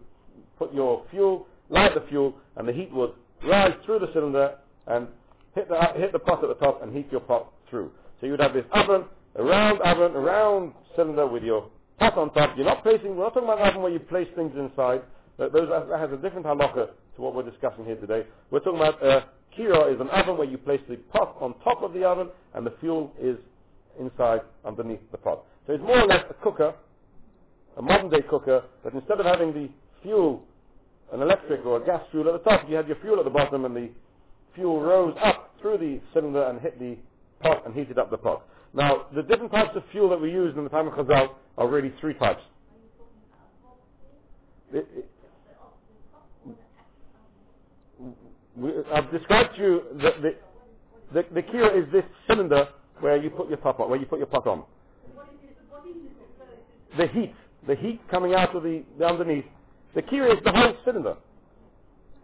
[0.58, 5.08] put your fuel, light the fuel, and the heat would rise through the cylinder and
[5.54, 7.90] hit the, hit the pot at the top and heat your pot through.
[8.20, 9.04] So you would have this oven
[9.36, 11.68] a round oven, a round cylinder with your
[11.98, 12.56] pot on top.
[12.56, 15.02] You're not placing, we're not talking about an oven where you place things inside.
[15.38, 18.24] That, those, that has a different halacha to what we're discussing here today.
[18.50, 19.24] We're talking about a uh,
[19.58, 22.66] kira is an oven where you place the pot on top of the oven and
[22.66, 23.36] the fuel is
[23.98, 25.44] inside underneath the pot.
[25.66, 26.74] So it's more or less a cooker,
[27.76, 29.68] a modern day cooker, but instead of having the
[30.02, 30.44] fuel,
[31.12, 33.30] an electric or a gas fuel at the top, you had your fuel at the
[33.30, 33.90] bottom and the
[34.54, 36.96] fuel rose up through the cylinder and hit the
[37.40, 38.42] pot and heated up the pot.
[38.74, 41.68] Now, the different types of fuel that we used in the time of Chazal are
[41.68, 42.42] really three types.
[48.92, 50.34] I've described to you the, the,
[51.12, 52.68] the, the kira is this cylinder
[53.00, 54.64] where you put your top on, where you put your pot on.
[56.96, 57.34] The heat,
[57.66, 59.44] the heat coming out of the, the underneath.
[59.94, 61.16] The kira is the whole cylinder.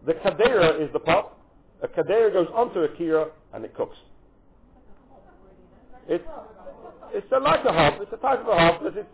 [0.05, 1.37] The kadera is the pot.
[1.81, 3.97] A kadera goes onto a kira and it cooks.
[6.07, 6.23] It's
[7.13, 8.01] it's a, like a hob.
[8.01, 9.07] It's a type of a but it's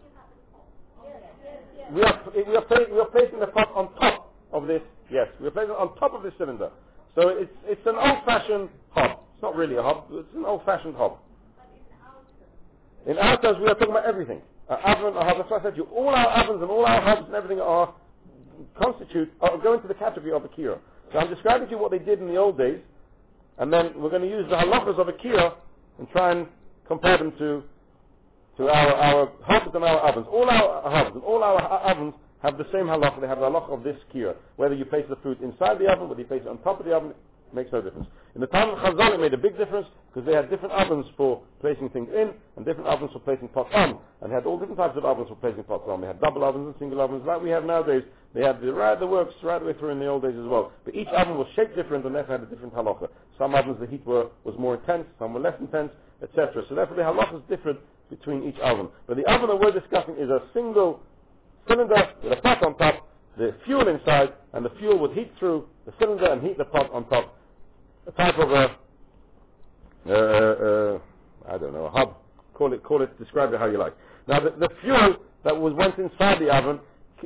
[1.91, 4.81] we are we are, we are placing the pot on top of this.
[5.11, 6.69] Yes, we are placing it on top of this cylinder.
[7.15, 9.19] So it's it's an old-fashioned hob.
[9.33, 10.05] It's not really a hob.
[10.11, 11.17] It's an old-fashioned hob.
[13.05, 14.41] In our terms, we are talking about everything.
[14.69, 15.37] Our oven, our hob.
[15.37, 17.61] That's why I said to you, all our ovens and all our hobs and everything
[17.61, 17.93] are
[18.81, 20.79] constitute are go into the category of a kira.
[21.13, 22.79] So I'm describing to you what they did in the old days,
[23.57, 25.53] and then we're going to use the halachas of a kira
[25.99, 26.47] and try and
[26.87, 27.63] compare them to
[28.57, 30.25] to our, our hobs and our ovens.
[30.31, 33.21] All our and all our ovens have the same halacha.
[33.21, 34.35] They have the halacha of this kira.
[34.55, 36.85] Whether you place the food inside the oven, whether you place it on top of
[36.85, 37.13] the oven,
[37.53, 38.07] makes no difference.
[38.35, 41.05] In the time of Chazal, it made a big difference because they had different ovens
[41.15, 43.97] for placing things in and different ovens for placing pots on.
[44.21, 46.01] And they had all different types of ovens for placing pots on.
[46.01, 48.03] They had double ovens and single ovens like we have nowadays.
[48.33, 50.45] They had the, right, the works right the way through in the old days as
[50.45, 50.71] well.
[50.85, 53.07] But each oven was shaped different and therefore had a different halacha.
[53.37, 56.63] Some ovens, the heat were, was more intense, some were less intense, etc.
[56.69, 58.89] So therefore the halacha is different between each oven.
[59.07, 61.01] But the oven that we're discussing is a single
[61.67, 65.67] cylinder with a pot on top, the fuel inside, and the fuel would heat through
[65.85, 67.37] the cylinder and heat the pot on top.
[68.07, 68.77] A type of a,
[70.07, 70.99] uh, uh,
[71.53, 72.15] I don't know, a hub.
[72.53, 73.93] Call it, call it, describe it how you like.
[74.27, 76.79] Now the, the fuel that was went inside the oven,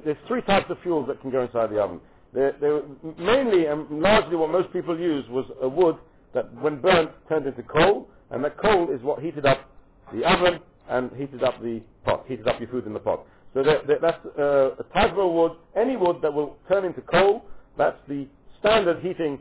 [0.04, 2.00] there's three types of fuels that can go inside the oven.
[2.34, 2.82] They're, they're
[3.18, 5.98] mainly and largely what most people use was a wood
[6.34, 9.70] that when burnt turned into coal, and that coal is what heated up
[10.14, 13.26] the oven and heated up the pot, heated up your food in the pot.
[13.54, 17.02] So that, that, that's uh, a type of wood, any wood that will turn into
[17.02, 17.46] coal,
[17.78, 18.28] that's the
[18.60, 19.40] standard heating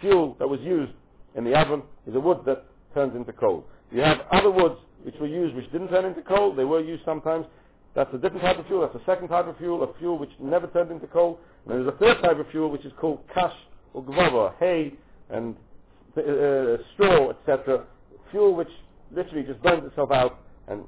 [0.00, 0.92] fuel that was used
[1.34, 3.64] in the oven, is a wood that turns into coal.
[3.90, 7.04] You have other woods which were used which didn't turn into coal, they were used
[7.04, 7.46] sometimes.
[7.94, 10.30] That's a different type of fuel, that's a second type of fuel, a fuel which
[10.40, 11.38] never turned into coal.
[11.66, 13.54] And there's a third type of fuel which is called kash
[13.92, 14.94] or gvava, hay
[15.30, 15.56] and
[16.16, 17.84] uh, straw, etc.
[18.30, 18.68] Fuel which
[19.14, 20.84] literally just burns itself out and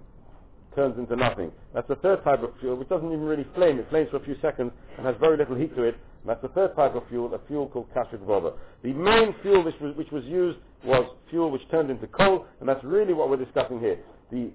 [0.74, 1.52] turns into nothing.
[1.72, 3.78] That's the third type of fuel, which doesn't even really flame.
[3.78, 5.94] It flames for a few seconds and has very little heat to it.
[5.94, 8.54] And that's the third type of fuel, a fuel called kashrut rubber.
[8.82, 12.68] The main fuel which was, which was used was fuel which turned into coal, and
[12.68, 13.98] that's really what we're discussing here.
[14.32, 14.50] The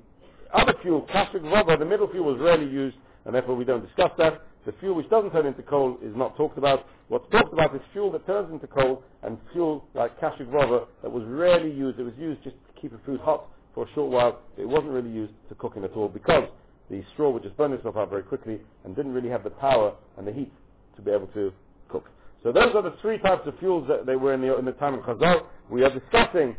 [0.53, 4.11] other fuel, kashrut rubber, the middle fuel was rarely used, and therefore we don't discuss
[4.17, 4.41] that.
[4.65, 6.85] The fuel which doesn't turn into coal is not talked about.
[7.07, 11.09] What's talked about is fuel that turns into coal and fuel like kashrut rubber that
[11.09, 11.99] was rarely used.
[11.99, 14.39] It was used just to keep the food hot for a short while.
[14.57, 16.49] It wasn't really used to cooking at all because
[16.89, 19.95] the straw would just burn itself out very quickly and didn't really have the power
[20.17, 20.51] and the heat
[20.95, 21.53] to be able to
[21.87, 22.09] cook.
[22.43, 24.71] So those are the three types of fuels that they were in the, in the
[24.73, 25.43] time of Chazal.
[25.69, 26.55] We are discussing,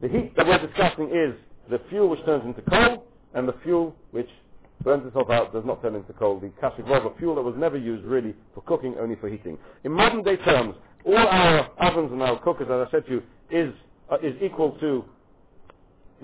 [0.00, 1.34] the heat that we're discussing is
[1.70, 4.28] the fuel which turns into coal and the fuel which
[4.82, 6.40] burns itself out, does not turn into coal.
[6.40, 9.58] The kashrut rubber fuel that was never used really for cooking, only for heating.
[9.84, 13.22] In modern day terms, all our ovens and our cookers, as I said to you,
[13.50, 13.74] is,
[14.10, 15.04] uh, is equal to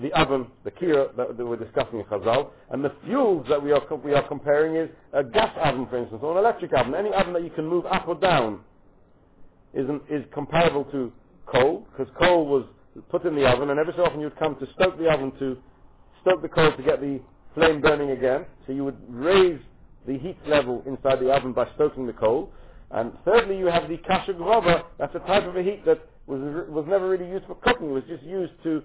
[0.01, 3.71] the oven, the kira that, that we're discussing in Chazal, and the fuels that we
[3.71, 6.95] are, we are comparing is a gas oven, for instance, or an electric oven.
[6.95, 8.61] Any oven that you can move up or down
[9.73, 11.11] is, an, is comparable to
[11.51, 12.65] coal, because coal was
[13.09, 15.57] put in the oven, and every so often you'd come to stoke the oven to
[16.21, 17.19] stoke the coal to get the
[17.59, 18.45] flame burning again.
[18.65, 19.59] So you would raise
[20.07, 22.51] the heat level inside the oven by stoking the coal.
[22.91, 24.83] And thirdly, you have the kashrut rubber.
[24.97, 27.89] That's a type of a heat that was, was never really used for cooking.
[27.89, 28.83] It was just used to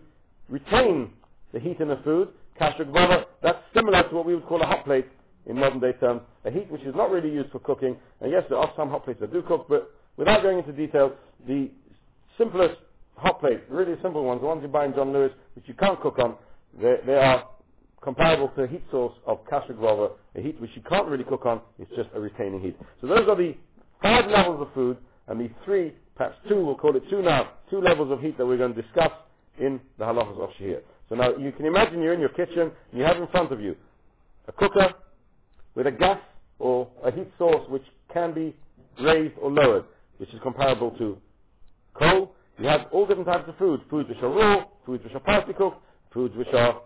[0.49, 1.11] retain
[1.53, 2.29] the heat in the food.
[2.61, 5.07] Kashrut rubber, that's similar to what we would call a hot plate
[5.47, 6.21] in modern day terms.
[6.45, 7.97] A heat which is not really used for cooking.
[8.21, 11.13] And yes, there are some hot plates that do cook, but without going into detail,
[11.47, 11.71] the
[12.37, 12.77] simplest
[13.17, 16.01] hot plate, really simple ones, the ones you buy in John Lewis, which you can't
[16.01, 16.35] cook on,
[16.81, 17.45] they, they are
[18.05, 21.47] comparable to a heat source of kashrut rubber, a heat which you can't really cook
[21.47, 22.79] on, it's just a retaining heat.
[23.01, 23.57] So those are the
[24.03, 27.81] five levels of food, and the three, perhaps two, we'll call it two now, two
[27.81, 29.11] levels of heat that we're going to discuss
[29.59, 30.83] in the halachas of Shehir.
[31.09, 33.61] So now you can imagine you're in your kitchen and you have in front of
[33.61, 33.77] you
[34.49, 34.95] a cooker
[35.75, 36.21] with a gas
[36.59, 38.55] or a heat source which can be
[39.01, 39.85] raised or lowered,
[40.19, 41.19] which is comparable to
[41.95, 42.33] coal.
[42.59, 45.55] You have all different types of food, foods which are raw, foods which are partly
[45.55, 46.83] cooked, foods which are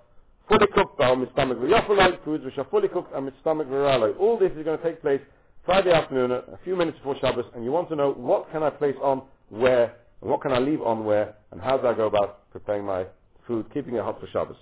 [0.49, 4.19] fully cooked are stomach v'yofaloi, foods which are fully cooked are stomach v'raloi.
[4.19, 5.21] All this is going to take place
[5.65, 8.71] Friday afternoon, a few minutes before Shabbos, and you want to know what can I
[8.71, 12.07] place on where, and what can I leave on where, and how do I go
[12.07, 13.05] about preparing my
[13.47, 14.57] food, keeping it hot for Shabbos.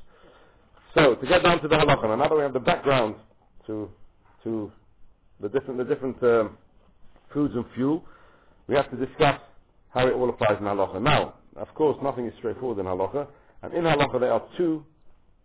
[0.94, 3.16] So, to get down to the halacha, now that we have the background
[3.66, 3.88] to,
[4.42, 4.72] to
[5.40, 6.58] the different, the different um,
[7.32, 8.04] foods and fuel,
[8.66, 9.40] we have to discuss
[9.90, 11.00] how it all applies in halacha.
[11.00, 13.28] Now, of course, nothing is straightforward in halacha,
[13.62, 14.84] and in halacha there are two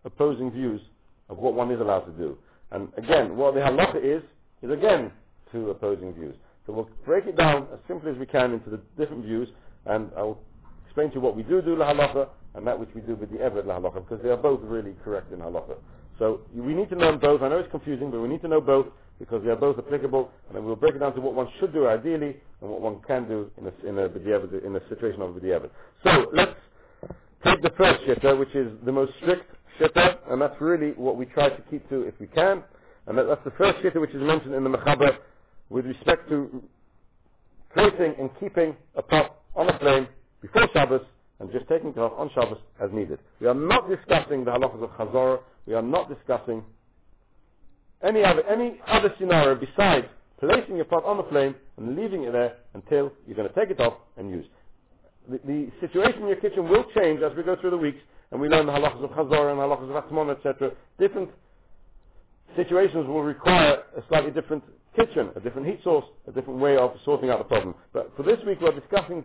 [0.06, 0.82] opposing views
[1.30, 2.38] of what one is allowed to do.
[2.72, 4.24] And again, what the halacha is,
[4.62, 5.12] is again
[5.52, 6.36] two opposing views.
[6.66, 9.49] So we'll break it down as simply as we can into the different views,
[9.86, 10.39] and I'll
[10.86, 13.32] explain to you what we do do la halacha, and that which we do with
[13.32, 15.76] the Eved la halacha, because they are both really correct in halacha.
[16.20, 17.41] So we need to learn both.
[17.41, 18.88] I know it's confusing, but we need to know both
[19.20, 21.74] because they are both applicable, and then we'll break it down to what one should
[21.74, 24.06] do ideally and what one can do in a, in a,
[24.66, 25.70] in a situation of the
[26.04, 26.56] So let's
[27.43, 29.45] take the first shitta, which is the most strict
[29.80, 32.63] shitta, and that's really what we try to keep to if we can.
[33.07, 35.17] And that, that's the first shitta which is mentioned in the Mechaber
[35.69, 36.63] with respect to
[37.74, 40.07] placing and keeping a pot on a flame
[40.41, 41.01] before Shabbos
[41.39, 43.19] and just taking it off on Shabbos as needed.
[43.39, 45.39] We are not discussing the halachas of Chazorah.
[45.65, 46.63] We are not discussing
[48.03, 50.07] any other, any other scenario besides
[50.39, 53.69] placing your pot on the flame and leaving it there until you're going to take
[53.69, 54.45] it off and use.
[55.30, 57.99] The, the situation in your kitchen will change as we go through the weeks
[58.32, 60.71] and we learn the halachas of Chazorah and halachas of Atmon, etc.
[60.99, 61.29] Different
[62.55, 64.63] situations will require a slightly different
[64.95, 67.75] kitchen, a different heat source, a different way of sorting out the problem.
[67.93, 69.23] But for this week we're discussing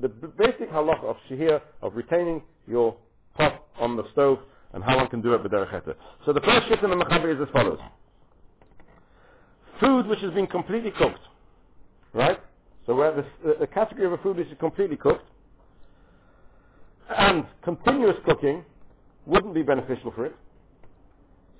[0.00, 2.96] the basic halacha of shihir, of retaining your
[3.34, 4.38] pot on the stove,
[4.72, 5.94] and how one can do it with derecheta.
[6.24, 7.78] So the first shift in the mechaber is as follows.
[9.80, 11.20] Food which has been completely cooked,
[12.12, 12.40] right?
[12.86, 15.24] So where the, the category of a food which is completely cooked,
[17.08, 18.64] and continuous cooking
[19.26, 20.36] wouldn't be beneficial for it.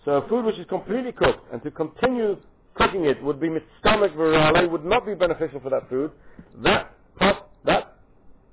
[0.04, 2.36] So food which is completely cooked and to continue
[2.74, 3.48] cooking it would be
[3.80, 6.12] stomach virale, would not be beneficial for that food.
[6.62, 7.96] That pot, that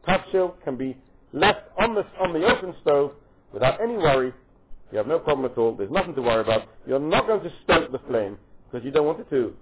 [0.07, 0.97] tafshil can be
[1.31, 3.11] left on the, on the open stove
[3.51, 4.33] without any worry.
[4.91, 5.75] You have no problem at all.
[5.75, 6.67] There's nothing to worry about.
[6.87, 8.37] You're not going to stoke the flame
[8.71, 9.53] because you don't want it to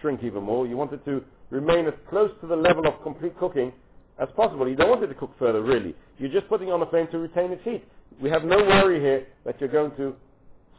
[0.00, 0.66] shrink even more.
[0.66, 3.72] You want it to remain as close to the level of complete cooking
[4.18, 4.68] as possible.
[4.68, 5.94] You don't want it to cook further, really.
[6.18, 7.84] You're just putting on the flame to retain its heat.
[8.20, 10.14] We have no worry here that you're going to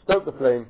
[0.03, 0.65] stoke the flame.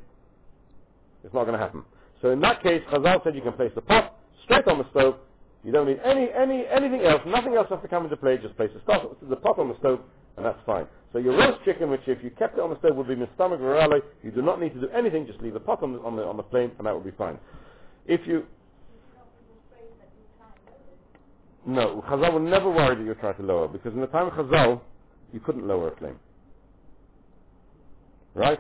[1.24, 1.84] It's not going to happen.
[2.22, 5.15] So in that case, Chazal said you can place the pot straight on the stove.
[5.63, 7.22] You don't need any, any, anything else.
[7.26, 8.38] Nothing else has to come into play.
[8.38, 9.99] Just place the, the pot on the stove,
[10.36, 10.88] and that's fine.
[11.13, 14.01] So your roast chicken, which if you kept it on the stove would be virale,
[14.24, 15.26] you do not need to do anything.
[15.26, 17.15] Just leave the pot on the, on the, on the flame, and that would be
[17.18, 17.38] fine.
[18.05, 18.45] If you
[21.68, 24.34] no, Chazal will never worry that you're trying to lower, because in the time of
[24.34, 24.82] Chazal,
[25.34, 26.18] you couldn't lower a flame.
[28.34, 28.59] Right?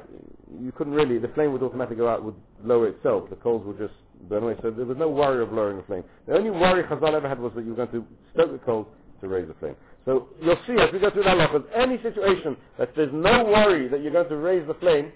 [0.59, 3.29] You couldn't really, the flame would automatically go out, would lower itself.
[3.29, 3.93] The coals would just
[4.27, 4.55] burn away.
[4.61, 6.03] So there was no worry of lowering the flame.
[6.27, 8.87] The only worry Chazal ever had was that you were going to stoke the coals
[9.21, 9.75] to raise the flame.
[10.05, 13.87] So you'll see as we go through that halachas, any situation that there's no worry
[13.89, 15.11] that you're going to raise the flame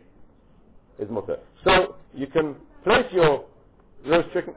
[0.99, 1.37] is mutter.
[1.63, 3.45] So you can place your
[4.05, 4.53] roast chicken.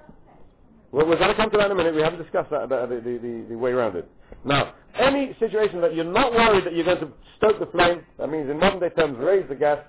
[0.95, 1.93] Well, we're going to come to that in a minute.
[1.93, 4.09] We haven't discussed that, the, the, the, the way around it.
[4.45, 8.29] Now, any situation that you're not worried that you're going to stoke the flame, that
[8.29, 9.81] means in modern day terms raise the gas,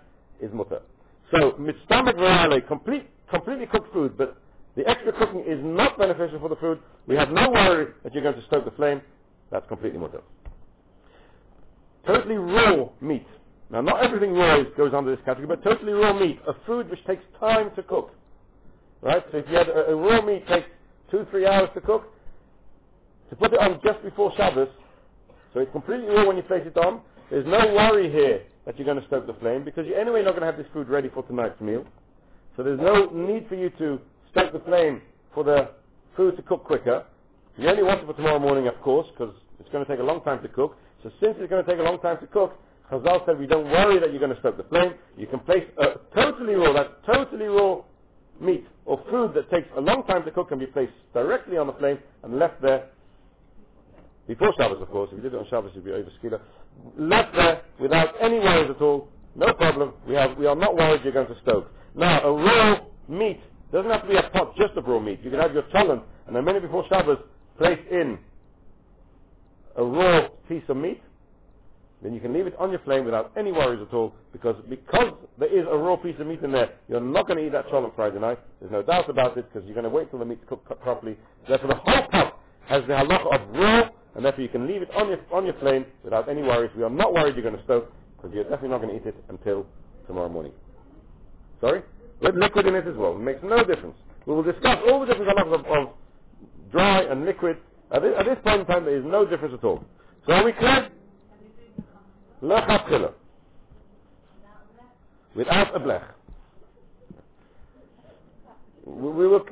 [0.41, 0.81] is mutter.
[1.29, 4.35] So, mitzvah virale, complete, completely cooked food, but
[4.75, 6.79] the extra cooking is not beneficial for the food.
[7.05, 8.99] We have no worry that you're going to stoke the flame.
[9.51, 10.21] That's completely mutter.
[12.07, 13.27] Totally raw meat.
[13.69, 17.05] Now, not everything raw goes under this category, but totally raw meat, a food which
[17.05, 18.11] takes time to cook.
[19.03, 19.23] Right?
[19.31, 20.65] So if you had a, a raw meat takes
[21.11, 22.11] two, three hours to cook,
[23.29, 24.69] to put it on just before Shabbos,
[25.53, 28.85] so it's completely raw when you place it on, there's no worry here that you're
[28.85, 31.09] going to stoke the flame because you're anyway not going to have this food ready
[31.09, 31.85] for tonight's meal.
[32.57, 33.99] So there's no need for you to
[34.31, 35.01] stoke the flame
[35.33, 35.69] for the
[36.15, 37.05] food to cook quicker.
[37.57, 40.03] You only want it for tomorrow morning, of course, because it's going to take a
[40.03, 40.77] long time to cook.
[41.03, 42.59] So since it's going to take a long time to cook,
[42.91, 44.93] Chazal said we don't worry that you're going to stoke the flame.
[45.17, 47.81] You can place a totally raw, that totally raw
[48.39, 51.67] meat or food that takes a long time to cook can be placed directly on
[51.67, 52.89] the flame and left there
[54.27, 55.09] before Shabbos, of course.
[55.11, 56.39] If you did it on Shabbos, it'd be over skila.
[56.97, 59.07] Left there without any worries at all.
[59.35, 59.93] No problem.
[60.07, 61.71] We have we are not worried you're going to stoke.
[61.95, 63.39] Now, a raw meat
[63.71, 65.19] doesn't have to be a pot just of raw meat.
[65.23, 67.19] You can have your cholent and a minute before Shabbos
[67.57, 68.17] place in
[69.77, 71.01] a raw piece of meat
[72.01, 75.13] then you can leave it on your flame without any worries at all, because because
[75.39, 77.67] there is a raw piece of meat in there, you're not going to eat that
[77.67, 78.39] cholent Friday night.
[78.59, 80.81] There's no doubt about it, because you're going to wait till the meat to cook
[80.81, 81.17] properly.
[81.47, 84.89] Therefore, the whole pot has the halacha of raw, and therefore you can leave it
[84.95, 86.71] on your on your flame without any worries.
[86.75, 89.07] We are not worried you're going to stoke, because you're definitely not going to eat
[89.07, 89.65] it until
[90.07, 90.51] tomorrow morning.
[91.61, 91.81] Sorry,
[92.21, 93.15] with liquid in it as well.
[93.15, 93.95] It makes no difference.
[94.25, 95.89] We will discuss all the different halachas of, of
[96.71, 97.57] dry and liquid.
[97.91, 99.83] At this, at this point in time, there is no difference at all.
[100.27, 100.89] So are we clear?
[102.43, 103.13] Lechatchila.
[105.35, 106.03] Without a blech.
[108.85, 109.45] We, we will,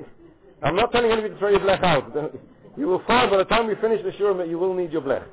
[0.62, 2.16] I'm not telling anybody to throw your blech out.
[2.76, 5.04] You will find by the time we finish the shiur that you will need your
[5.04, 5.24] blech.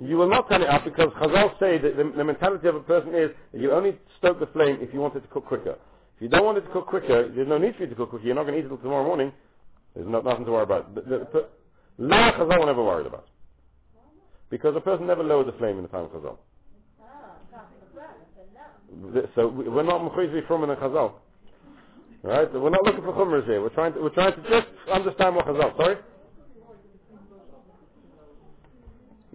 [0.00, 2.80] You will not turn it up because Chazal say that the, the, mentality of a
[2.80, 5.76] person is you only stoke the flame if you want it to cook quicker.
[6.16, 8.10] If you don't want it to cook quicker, there's no need for you to cook
[8.10, 8.24] quicker.
[8.24, 9.32] You're not going to eat it until tomorrow morning.
[9.94, 10.96] There's no, nothing to worry about.
[11.98, 13.26] La Chazal never worried about.
[14.50, 16.36] Because a person never lowered the flame in the time of Chazal.
[19.34, 21.12] So we're not mechuyev from in a Chazal.
[22.22, 22.52] Right?
[22.52, 23.60] We're not looking for chumras here.
[23.60, 25.76] We're trying to, we're trying to just understand what Chazal.
[25.76, 25.96] Sorry?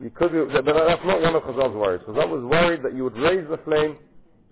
[0.01, 2.01] You could but that's not one of Chazal's worries.
[2.07, 3.97] Chazal was worried that you would raise the flame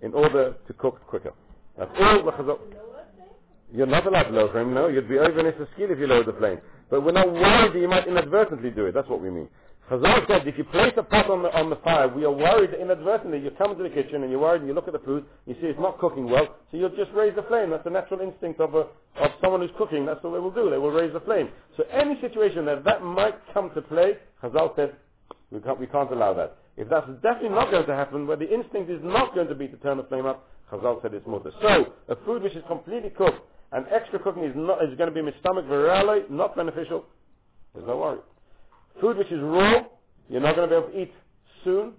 [0.01, 1.34] in order to cook quicker.
[1.78, 2.59] That's all the Chazal.
[3.74, 4.88] You're not allowed to lower the flame, no.
[4.88, 6.59] You'd be over in skill if you lowered the flame.
[6.89, 8.93] But we're not worried that you might inadvertently do it.
[8.93, 9.47] That's what we mean.
[9.91, 12.73] Chazal said, if you place a pot on the, on the fire, we are worried
[12.73, 15.25] inadvertently you come to the kitchen and you're worried and you look at the food,
[15.45, 17.71] you see it's not cooking well, so you'll just raise the flame.
[17.71, 18.87] That's the natural instinct of, a,
[19.19, 20.05] of someone who's cooking.
[20.05, 20.69] That's what they will do.
[20.69, 21.49] They will raise the flame.
[21.75, 24.95] So any situation that that might come to play, Chazal said,
[25.51, 26.55] we can't, we can't allow that.
[26.77, 29.67] If that's definitely not going to happen, where the instinct is not going to be
[29.67, 31.51] to turn the flame up, Chazal said it's mutter.
[31.61, 33.41] So, a food which is completely cooked
[33.73, 35.65] and extra cooking is, not, is going to be in stomach
[36.29, 37.03] not beneficial,
[37.73, 38.19] there's no worry.
[38.99, 39.85] Food which is raw,
[40.29, 41.13] you're not going to be able to eat
[41.63, 41.93] soon.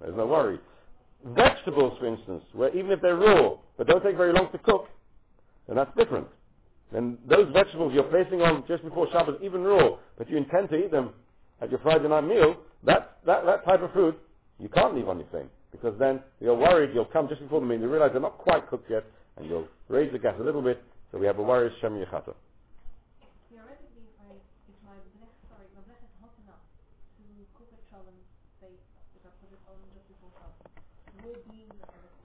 [0.00, 0.58] There's no worry.
[1.24, 4.88] Vegetables, for instance, where even if they're raw, but don't take very long to cook,
[5.66, 6.26] then that's different.
[6.92, 10.76] Then those vegetables you're placing on just before Shabbos, even raw, but you intend to
[10.76, 11.10] eat them
[11.60, 14.14] at your Friday night meal, that, that, that type of food,
[14.58, 15.48] you can't leave on your thing.
[15.72, 18.68] Because then you're worried you'll come just before the meal, you realize they're not quite
[18.68, 19.04] cooked yet,
[19.36, 22.34] and you'll raise the gas a little bit, so we have a worry Shem Yechata.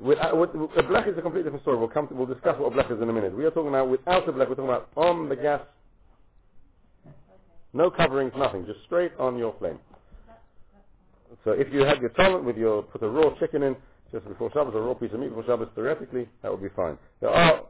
[0.03, 1.77] With, uh, with, with, a blech is a completely different story.
[1.77, 2.09] We'll come.
[2.09, 3.35] To, we'll discuss what a blech is in a minute.
[3.35, 4.49] We are talking about without a blech.
[4.49, 5.61] We're talking about on the gas.
[7.71, 8.65] No coverings, nothing.
[8.65, 9.79] Just straight on your flame.
[11.45, 13.77] So if you had your cholent with your put a raw chicken in
[14.11, 16.97] just before Shabbos, a raw piece of meat before Shabbos, theoretically that would be fine.
[17.21, 17.61] There are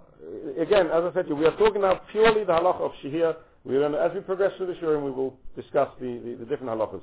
[0.59, 3.35] again, as I said to you, we are talking now purely the halach of shihir.
[3.63, 6.45] We're going to, as we progress through the shiurim, we will discuss the, the, the
[6.45, 7.01] different halachas.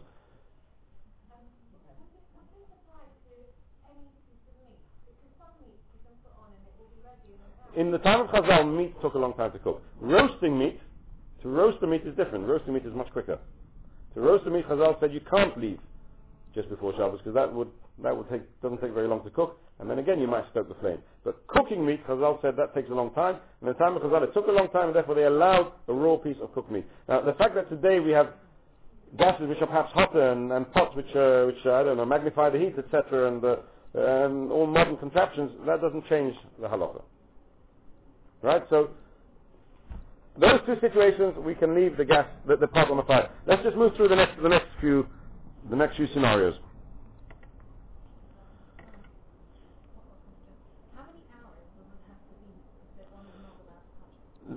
[7.76, 9.82] In the time of Chazal, meat took a long time to cook.
[10.00, 10.80] Roasting meat,
[11.42, 12.46] to roast the meat is different.
[12.46, 13.38] Roasting meat is much quicker.
[14.14, 15.78] To roast the meat, Chazal said you can't leave
[16.54, 17.68] just before Shabbos because that would
[18.02, 20.68] that would take doesn't take very long to cook, and then again you might stoke
[20.68, 20.98] the flame.
[21.24, 24.02] But cooking meat, Chazal said that takes a long time, and in the time of
[24.02, 26.72] Chazal it took a long time, and therefore they allowed a raw piece of cooked
[26.72, 26.86] meat.
[27.08, 28.30] Now the fact that today we have
[29.16, 32.06] gases which are perhaps hotter and, and pots which uh, which uh, I don't know
[32.06, 33.56] magnify the heat, etc., and uh,
[33.94, 37.02] and all modern contraptions, that doesn't change the halacha.
[38.42, 38.62] Right?
[38.70, 38.90] So,
[40.38, 43.28] those two situations, we can leave the gas, the, the pot on the fire.
[43.46, 45.06] Let's just move through the next, the next few,
[45.68, 46.54] the next few scenarios.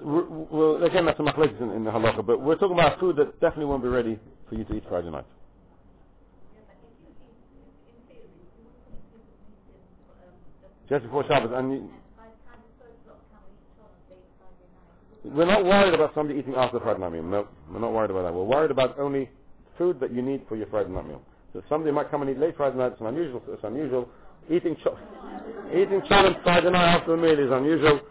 [0.01, 3.39] Well, again, that's a machlekes in, in the halacha, but we're talking about food that
[3.39, 4.19] definitely won't be ready
[4.49, 5.25] for you to eat Friday night.
[10.89, 11.89] Just before Shabbos, and
[15.23, 17.23] We're not worried about somebody eating after Friday night meal.
[17.23, 18.33] No, we're not worried about that.
[18.33, 19.29] We're worried about only
[19.77, 21.21] food that you need for your Friday night meal.
[21.53, 23.41] So if somebody might come and eat late Friday night, it's unusual.
[23.47, 24.09] It's unusual.
[24.49, 24.97] Eating cho-
[25.71, 28.01] eating cholent Friday night after the meal is unusual.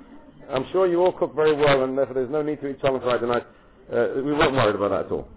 [0.51, 3.03] I'm sure you all cook very well, and therefore there's no need to eat cholent
[3.03, 3.47] Friday night.
[3.93, 5.29] Uh, we weren't worried about that at all.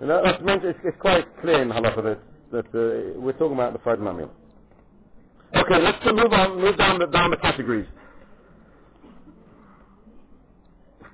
[0.00, 2.18] And that, that's meant, it's, it's quite clear in halacha that,
[2.50, 4.30] that uh, we're talking about the Friday night meal.
[5.54, 7.86] Okay, let's move on, move down the, down the categories.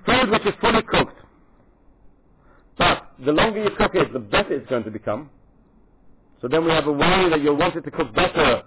[0.05, 1.17] Food which is fully cooked.
[2.77, 5.29] But the longer you cook it, the better it's going to become.
[6.41, 8.63] So then we have a worry that you'll want it to cook better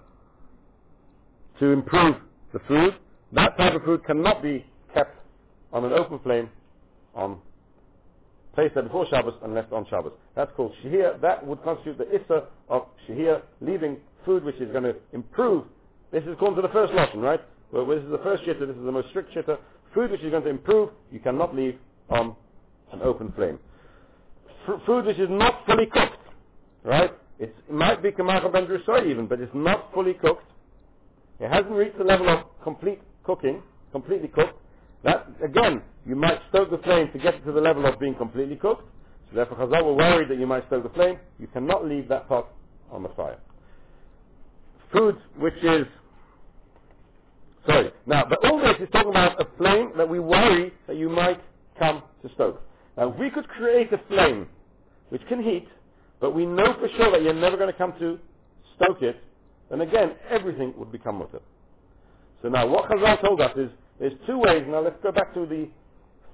[1.59, 2.15] to improve
[2.53, 2.95] the food.
[3.33, 5.17] That type of food cannot be kept
[5.73, 6.49] on an open flame
[7.13, 7.39] on
[8.53, 10.13] place there before Shabbos and left on Shabbos.
[10.35, 11.19] That's called shahir.
[11.21, 15.65] That would constitute the issa of shahir, leaving food which is going to improve.
[16.11, 17.41] This is according to the first lesson, right?
[17.71, 19.57] Well, this is the first shitta, this is the most strict shitta.
[19.95, 21.79] Food which is going to improve, you cannot leave
[22.09, 22.35] on
[22.91, 23.57] an open flame.
[24.67, 26.19] F- food which is not fully cooked,
[26.83, 27.13] right?
[27.39, 28.67] It's, it might be kamach ben
[29.09, 30.43] even, but it's not fully cooked.
[31.39, 34.59] It hasn't reached the level of complete cooking, completely cooked.
[35.03, 38.15] That, again, you might stoke the flame to get it to the level of being
[38.15, 38.83] completely cooked.
[39.29, 41.19] So therefore Chazal were worried that you might stoke the flame.
[41.39, 42.47] You cannot leave that pot
[42.91, 43.37] on the fire.
[44.93, 45.85] Food which is.
[48.07, 51.41] Now, but all this is talking about a flame that we worry that you might
[51.79, 52.61] come to stoke.
[52.97, 54.47] Now, if we could create a flame
[55.09, 55.67] which can heat,
[56.19, 58.19] but we know for sure that you're never going to come to
[58.75, 59.21] stoke it,
[59.69, 61.39] then again, everything would become mutter.
[62.41, 64.65] So now, what Chazal told us is, there's two ways.
[64.67, 65.67] Now, let's go back to the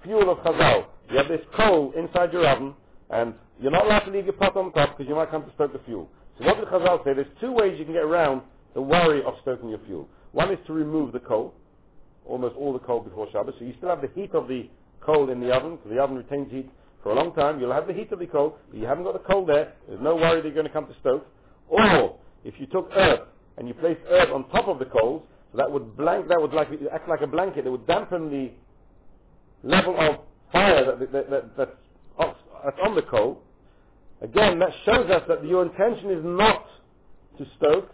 [0.04, 0.86] fuel of Chazal.
[1.10, 2.74] You have this coal inside your oven,
[3.10, 5.54] and you're not allowed to leave your pot on top because you might come to
[5.54, 6.10] stoke the fuel.
[6.38, 7.14] So what did Chazal say?
[7.14, 8.42] There's two ways you can get around
[8.74, 10.10] the worry of stoking your fuel.
[10.32, 11.54] One is to remove the coal,
[12.26, 13.56] almost all the coal before Shabbos.
[13.60, 14.70] So you still have the heat of the
[15.02, 16.70] coal in the oven, because the oven retains heat
[17.04, 17.60] for a long time.
[17.60, 19.74] You'll have the heat of the coal, but you haven't got the coal there.
[19.88, 21.26] There's no worry that you're going to come to stoke.
[21.68, 23.22] Or if you took earth
[23.58, 26.54] and you placed earth on top of the coals, so that would blank, that would
[26.54, 27.66] like, act like a blanket.
[27.66, 28.52] It would dampen the
[29.64, 30.20] level of
[30.52, 31.72] fire that, that, that, that's
[32.64, 33.42] that's on the coal,
[34.22, 36.66] again, that shows us that your intention is not
[37.38, 37.90] to stoke,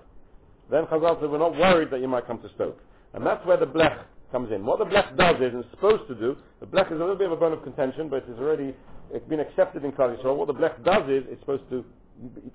[0.70, 2.80] then Chazal said we're not worried that you might come to stoke.
[3.14, 3.98] And that's where the blech
[4.32, 4.66] comes in.
[4.66, 7.16] What the blech does is, and it's supposed to do, the blech is a little
[7.16, 8.76] bit of a bone of contention, but it's already
[9.12, 10.36] it's been accepted in Klal Yisrael.
[10.36, 11.86] What the blech does is, it's supposed to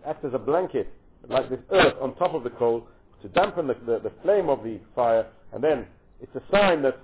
[0.06, 0.88] act as a blanket,
[1.28, 2.86] like this earth on top of the coal,
[3.22, 5.86] to dampen the, the, the flame of the fire, and then
[6.20, 6.98] it's a sign that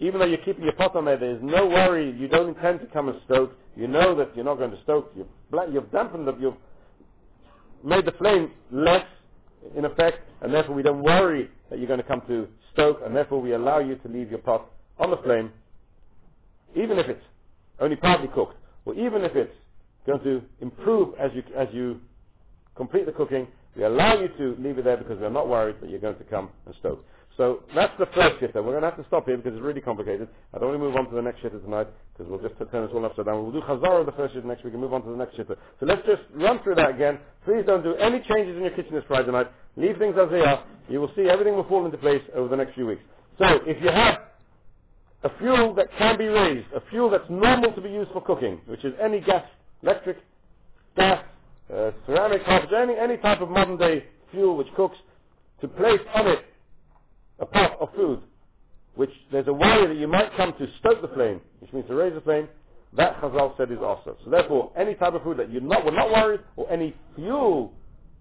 [0.00, 2.86] even though you're keeping your pot on there, there's no worry, you don't intend to
[2.86, 5.26] come and stoke, you know that you're not going to stoke, you've,
[5.72, 6.56] you've dampened the, you've
[7.84, 9.04] made the flame less,
[9.76, 13.14] in effect, and therefore we don't worry that you're going to come to stoke, and
[13.14, 14.66] therefore we allow you to leave your pot
[14.98, 15.52] on the flame,
[16.74, 17.24] even if it's
[17.80, 19.52] only partly cooked, or even if it's
[20.06, 22.00] going to improve as you, as you
[22.76, 23.46] complete the cooking,
[23.76, 26.24] we allow you to leave it there because we're not worried that you're going to
[26.24, 27.04] come and stoke.
[27.36, 28.56] So that's the first shitta.
[28.56, 30.28] We're going to have to stop here because it's really complicated.
[30.52, 32.84] I don't want to move on to the next shitta tonight because we'll just turn
[32.84, 33.42] this all upside down.
[33.42, 35.36] We'll do chazara of the first shitta next week and move on to the next
[35.36, 35.56] shitta.
[35.80, 37.18] So let's just run through that again.
[37.46, 39.48] Please don't do any changes in your kitchen this Friday night.
[39.76, 40.62] Leave things as they are.
[40.90, 43.02] You will see everything will fall into place over the next few weeks.
[43.38, 44.20] So if you have
[45.24, 48.60] a fuel that can be raised, a fuel that's normal to be used for cooking,
[48.66, 49.44] which is any gas,
[49.82, 50.18] electric,
[50.96, 51.24] gas,
[51.74, 54.96] uh, ceramic, any, any type of modern day fuel which cooks,
[55.60, 56.44] to place on it
[57.38, 58.20] a pot of food,
[58.94, 61.94] which there's a worry that you might come to stoke the flame, which means to
[61.94, 62.48] raise the flame,
[62.94, 64.16] that Chazal said is also.
[64.24, 67.72] So therefore, any type of food that you're not, we're not worried, or any fuel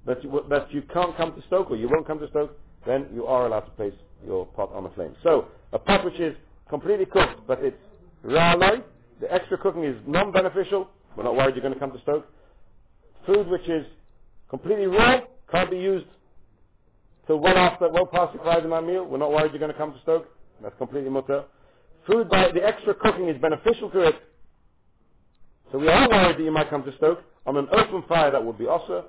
[0.06, 3.08] that you, that you can't come to stoke, or you won't come to stoke, then
[3.14, 3.94] you are allowed to place
[4.26, 5.16] your pot on the flame.
[5.24, 6.36] So, a pot which is
[6.70, 7.78] completely cooked, but it's
[8.26, 8.84] ra'alai,
[9.20, 12.26] the extra cooking is non-beneficial, we're not worried you're going to come to stoke.
[13.26, 13.86] Food which is
[14.50, 16.06] completely raw, can't be used
[17.28, 19.78] so well after, well past the Friday night meal, we're not worried you're going to
[19.78, 20.28] come to Stoke.
[20.62, 21.46] That's completely mutter.
[22.08, 24.16] Food by the extra cooking is beneficial to it.
[25.72, 27.24] So we are worried that you might come to Stoke.
[27.46, 29.06] On an open fire that would be also.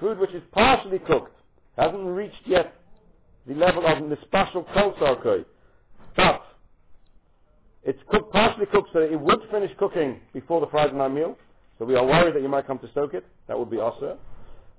[0.00, 1.36] Food which is partially cooked,
[1.76, 2.74] hasn't reached yet
[3.46, 4.94] the level of the special kol
[6.16, 6.42] But
[7.84, 11.36] it's cooked, partially cooked so that it would finish cooking before the Friday night meal.
[11.78, 13.24] So we are worried that you might come to stoke it.
[13.48, 14.18] That would be also.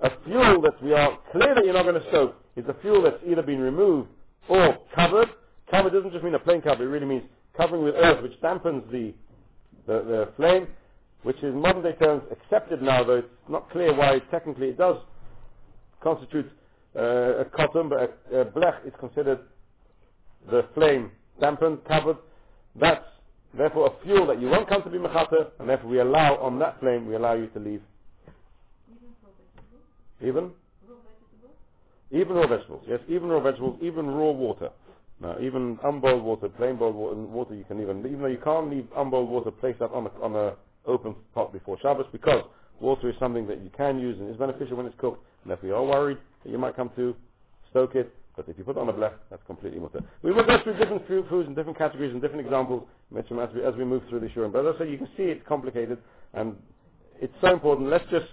[0.01, 3.01] A fuel that we are clear that you're not going to stoke is a fuel
[3.01, 4.09] that's either been removed
[4.47, 5.29] or covered.
[5.69, 7.23] Covered doesn't just mean a plain cover, it really means
[7.55, 9.13] covering with earth, which dampens the,
[9.87, 10.67] the, the flame,
[11.23, 14.97] which is modern day terms accepted now, though it's not clear why technically it does
[16.01, 16.49] constitute
[16.95, 19.39] uh, a cotton, but a, a blech is considered
[20.49, 22.17] the flame dampened, covered.
[22.79, 23.03] That's
[23.55, 26.59] therefore a fuel that you won't come to be mechata, and therefore we allow on
[26.59, 27.81] that flame, we allow you to leave.
[30.21, 30.51] Even?
[30.87, 31.53] Raw vegetables?
[32.11, 34.69] Even raw vegetables, Even raw vegetables, yes, even raw vegetables, even raw water.
[35.19, 38.69] Now, even unboiled water, plain boiled water, water you can even, even though you can't
[38.69, 40.55] leave unboiled water, place that on a, on a
[40.87, 42.43] open pot before Shabbos because
[42.79, 45.23] water is something that you can use and is beneficial when it's cooked.
[45.43, 47.15] And if you are worried that you might come to
[47.69, 50.01] stoke it, but if you put on a blech, that's completely mutter.
[50.21, 53.75] We will go through different foods and different categories and different examples as we, as
[53.75, 54.53] we move through the shiurim.
[54.53, 55.97] But as I say, you can see it's complicated
[56.33, 56.55] and
[57.19, 57.89] it's so important.
[57.89, 58.27] Let's just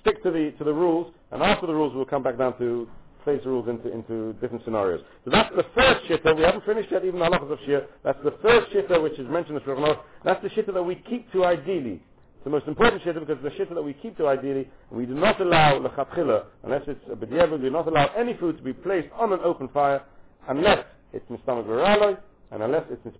[0.00, 2.86] stick to the to the rules, and after the rules, we'll come back down to
[3.24, 5.00] place the rules into, into different scenarios.
[5.24, 6.36] So that's the first shitta.
[6.36, 7.86] We haven't finished yet even halachas of shir.
[8.04, 11.30] That's the first shitta which is mentioned in Shulchan That's the shitta that we keep
[11.32, 12.02] to ideally.
[12.48, 15.38] The most important shitta because the shitta that we keep to ideally, we do not
[15.38, 19.08] allow lechatchila, unless it's a b'diavad, we do not allow any food to be placed
[19.12, 20.02] on an open fire
[20.48, 20.82] unless
[21.12, 22.16] it's mistamach v'raloi,
[22.50, 23.12] and unless it's in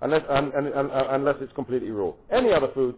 [0.00, 2.12] unless, and, and, and, unless it's completely raw.
[2.30, 2.94] Any other food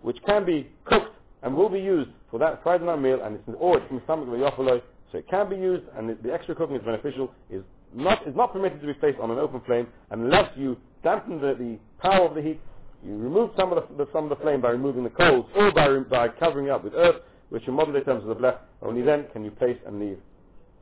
[0.00, 3.44] which can be cooked and will be used for that Friday night meal, and it's
[3.60, 4.80] or it's mistamach v'yochaloi,
[5.12, 7.62] so it can be used, and the, the extra cooking is beneficial, is
[7.94, 11.54] not, is not permitted to be placed on an open flame unless you dampen the,
[11.58, 12.58] the power of the heat,
[13.04, 15.98] you remove some of the, some of the flame by removing the coals, or by,
[15.98, 17.16] by covering it up with earth,
[17.48, 20.18] which in modern terms is the blech, only then can you place and leave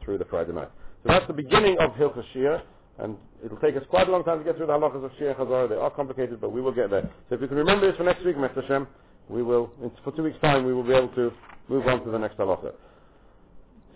[0.04, 0.70] through the Friday night.
[1.02, 2.62] So that's the beginning of Hilchos Shir,
[2.98, 5.30] and it'll take us quite a long time to get through the halachas of Shir
[5.30, 5.68] and Chazara.
[5.68, 7.10] They are complicated, but we will get there.
[7.28, 8.62] So if you can remember this for next week, Mr.
[8.62, 8.86] Hashem,
[9.28, 9.70] we will,
[10.04, 11.32] for two weeks' time, we will be able to
[11.68, 12.72] move on to the next halacha.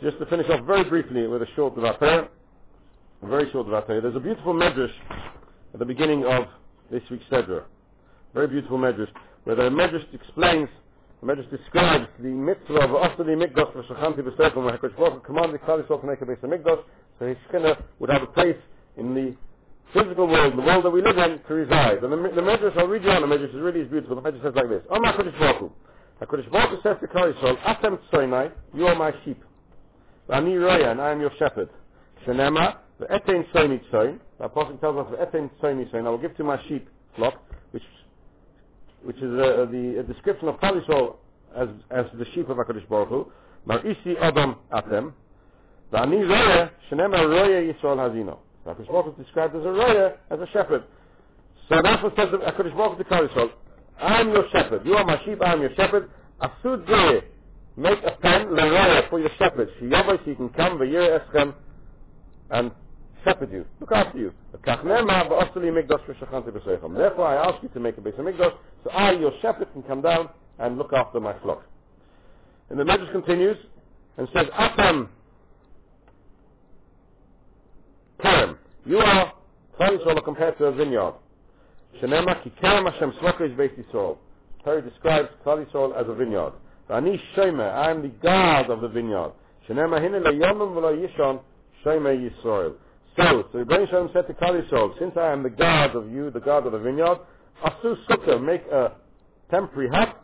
[0.03, 2.29] Just to finish off very briefly with a short D'var Torah,
[3.22, 4.01] very short D'var Torah.
[4.01, 4.93] There's a beautiful medrash
[5.72, 6.45] at the beginning of
[6.91, 7.64] this week's Sedra.
[8.35, 9.09] Very beautiful medrash,
[9.45, 10.68] where the medrash explains,
[11.20, 15.61] the medrash describes the mitzvah of Asadi Mikdash for Shachanti B'Sekum, where HaKadosh Baruch commanded
[15.61, 16.82] Klal Yisrael to make a base of Mikdash,
[17.20, 18.57] so his Shekhinah would have a place
[18.97, 19.37] in the
[19.93, 22.03] physical world, the world that we live in, to reside.
[22.03, 24.16] And the, the Medrash, I'll read you on the Medrash, is really is beautiful.
[24.16, 25.72] The Medrash says like this, Oh HaKadosh Baruch Hu,
[26.20, 29.41] HaKadosh Baruch Hu says to Klal Yisrael, Atem Tzoinai, you are my sheep.
[30.28, 31.68] Ani Roya, and I am your shepherd.
[32.26, 36.18] Shenema, the Etein Soini Tzoin, the Apostle tells us, the Etein Soini Tzoin, I will
[36.18, 37.82] give to my sheep flock, which
[39.05, 41.16] which is uh, the a description of Klal
[41.57, 43.26] as, as the sheep of HaKadosh Baruch Hu.
[43.68, 45.12] Mar'isi Adam Atem.
[45.92, 48.38] V'ani Roya, Shenema Roya Yisrael Hazino.
[48.66, 50.84] HaKadosh Baruch Hu is described as a Roya, as a shepherd.
[51.68, 53.50] So that's what says HaKadosh Baruch Hu to Klal Yisrael.
[53.98, 54.84] I'm your shepherd.
[54.84, 56.11] You are my sheep, I am your shepherd.
[56.42, 57.22] Asud Zeh.
[57.76, 59.68] Make a pen, Leroya, for your shepherd.
[59.80, 61.55] Shiyavai, so you can come, V'yir Eschem,
[62.50, 62.70] and
[63.25, 64.33] shepherd you, look after you.
[64.53, 64.83] Therefore
[67.27, 68.53] I ask you to make a base of Mikdash,
[68.85, 71.64] so I, your shepherd, can come down and look after my flock.
[72.70, 73.57] And the Medrash continues
[74.16, 75.09] and says, Atam
[78.22, 78.57] Kerem,
[78.87, 79.33] you are
[79.81, 81.14] Yisrael compared to a vineyard.
[82.01, 84.16] Shenema ki Hashem Sloka is Beis Yisrael.
[84.64, 86.53] Torah describes Yisrael as a vineyard.
[86.91, 89.33] Ani Shomer, I am the guard of the vineyard.
[89.68, 91.41] Shenema hine yomim v'lo yishon
[91.85, 92.75] Shomer Yisrael.
[93.17, 96.41] So, so Rebbeinu Shalom said to Yisrael, since I am the guard of you, the
[96.41, 97.19] guard of the vineyard,
[97.65, 98.93] Asu Sukkah, make a
[99.51, 100.21] temporary hut,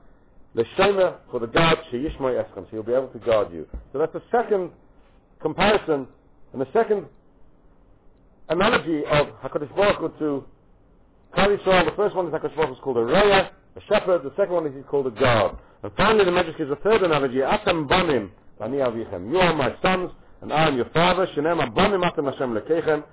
[0.56, 3.68] the Shomer for the guard, Sheyishmai Eschem, so he'll be able to guard you.
[3.92, 4.70] So that's the second
[5.40, 6.08] comparison,
[6.52, 7.06] and the second
[8.48, 10.46] analogy of HaKadosh Baruch Hu to
[11.36, 11.84] Yisrael.
[11.84, 14.24] The first one is HaKadosh Baruch Hu is called a Reya, a shepherd.
[14.24, 15.56] The second one is he's called a guard.
[15.84, 19.30] And finally the Medrash gives a third analogy, Atam Banim, Bani Avichem.
[19.30, 20.10] You are my sons,
[20.42, 21.26] and I am your father.
[21.36, 23.04] Shenem Banim Atam Hashem Lekechem.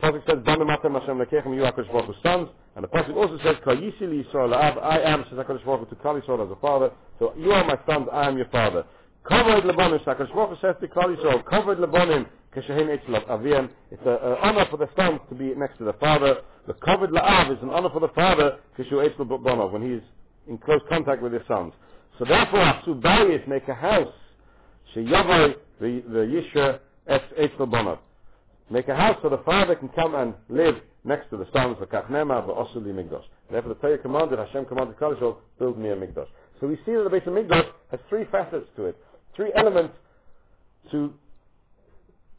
[0.00, 2.48] Prophet says, Banim Atam Hashem Lekechem, you are Hu's sons.
[2.76, 5.94] And the Prophet also says, Kayisi Li Yisrael La'av, I am, says HaKadosh Baruch Hu
[5.94, 6.90] to Klal Yisrael as a father.
[7.18, 8.84] So you are my sons, I am your father.
[9.28, 13.68] Covered Lebanim, HaKadosh Baruch Hu says to Klal Yisrael, Covered Lebanim, Keshehin Eitzel Aviyam.
[13.90, 16.38] It's an honor for the sons to be next to the father.
[16.66, 20.02] The covered La'av is an honor for the father, Keshu Eitzel Bonov, when he's
[20.48, 21.72] in close contact with his sons.
[22.18, 24.12] So therefore, Asubayis make a house,
[24.94, 27.98] Sheyavai, the, the Yisha Eitzel Bonov.
[28.70, 31.88] Make a house so the father can come and live next to the sons of
[31.90, 33.24] Kachnema, but also the Migdosh.
[33.50, 36.28] Therefore the Torah commanded, Hashem commanded Yisrael, build me a Migdosh.
[36.60, 38.96] So we see that the base of Migdosh has three facets to it,
[39.36, 39.94] three elements
[40.90, 41.12] to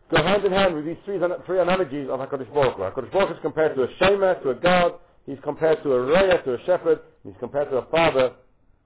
[0.10, 2.82] go hand in hand with these three, three analogies of HaKadosh Baruch Hu.
[2.82, 4.94] HaKadosh Baruch is compared to a Shomer, to a guard,
[5.26, 8.32] he's compared to a Reya, to a shepherd, he's compared to a father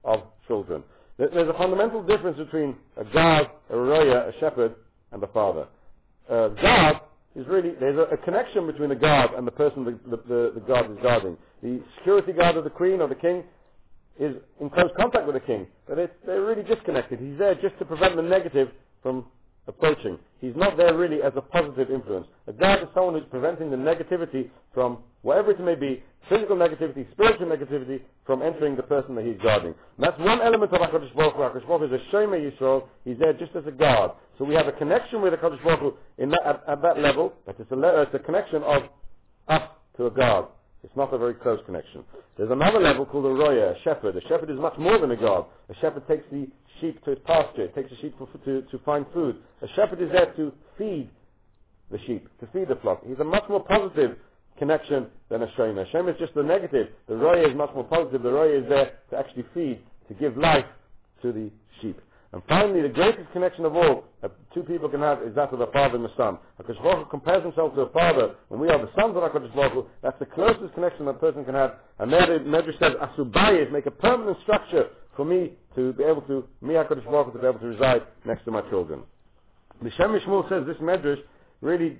[0.04, 0.84] of children.
[1.20, 4.74] There's a fundamental difference between a guard, a Reya, a shepherd,
[5.11, 5.67] and a father.
[6.32, 6.97] Uh, a guard
[7.36, 10.51] is really, there's a, a, connection between the guard and the person the, the, the,
[10.55, 11.38] the guard is guarding.
[11.61, 13.43] The security guard of the queen or the king
[14.17, 17.20] is in close contact with the king, but they're really disconnected.
[17.20, 18.70] He's there just to prevent the negative
[19.03, 19.26] from
[19.70, 20.20] approaching.
[20.41, 22.28] He's not there really as a positive influence.
[22.47, 27.09] A guard is someone who's preventing the negativity from whatever it may be, physical negativity,
[27.11, 29.74] spiritual negativity, from entering the person that he's guarding.
[29.97, 31.41] And that's one element of HaKadosh Baruch Hu.
[31.41, 32.84] HaKadosh Baruch Hu is a Shomer Yisrael.
[33.05, 34.11] He's there just as a guard.
[34.38, 37.34] So we have a connection with HaKadosh Baruch Hu in that, at, at, that level,
[37.45, 38.84] that it's a, it's a connection of
[39.47, 39.63] us
[39.97, 40.45] to a guard.
[40.84, 42.03] It's not a very close connection.
[42.38, 44.15] There's another level called a roya, a shepherd.
[44.15, 45.45] A shepherd is much more than a god.
[45.69, 46.47] A shepherd takes the
[46.80, 49.38] sheep to his pasture, takes the sheep for, to, to find food.
[49.61, 51.09] A shepherd is there to feed
[51.91, 53.01] the sheep, to feed the flock.
[53.05, 54.17] He's a much more positive
[54.57, 55.86] connection than a Shema.
[55.91, 56.88] Shema is just the negative.
[57.07, 58.23] The roya is much more positive.
[58.23, 60.65] The roya is there to actually feed, to give life
[61.23, 61.49] to the
[61.82, 61.99] sheep.
[62.32, 65.57] And finally, the greatest connection of all that two people can have is that of
[65.57, 66.38] the father and the son.
[66.61, 68.36] HaKadosh Baruch Hu compares himself to a father.
[68.49, 71.19] When we are the sons of HaKadosh Baruch Hu, that's the closest connection that a
[71.19, 71.73] person can have.
[71.97, 76.21] And there the Medrash says, Asubayis, make a permanent structure for me to be able
[76.23, 79.01] to, me HaKadosh Baruch Hu, to be able to reside next to my children.
[79.82, 81.21] The Shem MiShmuel says this Medrash
[81.61, 81.97] really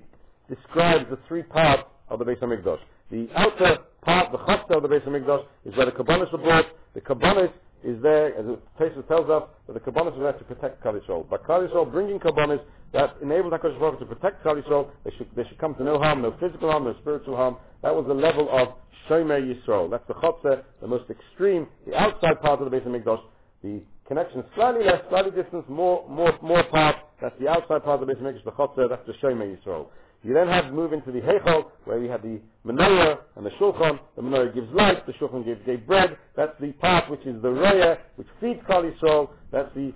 [0.48, 2.78] describes the three parts of the Beis HaMikdash.
[3.10, 6.66] The outer part, the chasta of the Beis HaMikdash, is where the Kabbanis are brought.
[6.94, 7.50] The Kabbanis
[7.84, 10.82] is there, as the Pesach tells us, that the Kabbanis are there to protect.
[10.82, 12.60] By Klal Yisrael bringing Kabbanis
[12.92, 15.98] that enabled HaKadosh Baruch to protect Klal Yisrael, they should, they should come to no
[15.98, 17.56] harm, no physical harm, no spiritual harm.
[17.82, 18.68] That was the level of
[19.08, 19.90] Shomer Yisrael.
[19.90, 23.22] That's the Chotzer, the most extreme, the outside part of the Beis HaMikdash.
[23.62, 26.96] The connection slightly less, slightly distance, more, more, more part.
[27.22, 29.86] That's the outside part of the Beis HaMikdash, the Chotzer, that's the Shomer Yisrael.
[30.22, 33.98] You then have move into the Heichal, where we have the menorah and the shulchan.
[34.16, 36.18] The menorah gives light, the shulchan gives, bread.
[36.36, 39.30] That's the part which is the roya, which feeds Klal Yisrael.
[39.50, 39.94] That's the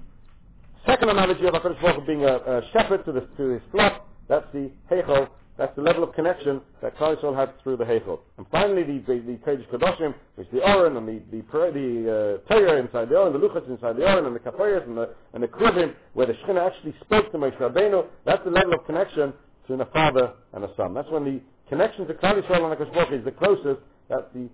[0.86, 4.06] second analogy of HaKadosh Baruch being a, a shepherd to, the, to his flock.
[4.28, 5.28] That's the Heichal.
[5.56, 8.20] That's the level of connection that Klal Yisrael had through the Heichal.
[8.38, 12.40] And finally, the, the, the Kodesh Kadoshim, which is the Oren and the, the, the
[12.48, 15.10] uh, Torah inside the Oren, the Luchas inside the Oren, and the Kapoyas and the,
[15.34, 18.06] and the where the Shekhinah actually spoke to Moshe Rabbeinu.
[18.24, 19.34] That's the level of connection
[19.64, 20.94] between a father and a son.
[20.94, 23.80] That's when the connection to Klal Yisrael and HaKadosh Baruch is the closest.
[24.08, 24.48] That's the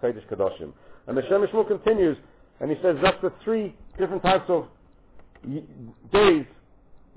[0.00, 0.72] Kodesh Kadoshim.
[1.08, 2.16] And the Shem MiShmuel continues,
[2.60, 4.68] and he says that's the three different types of
[6.12, 6.46] days,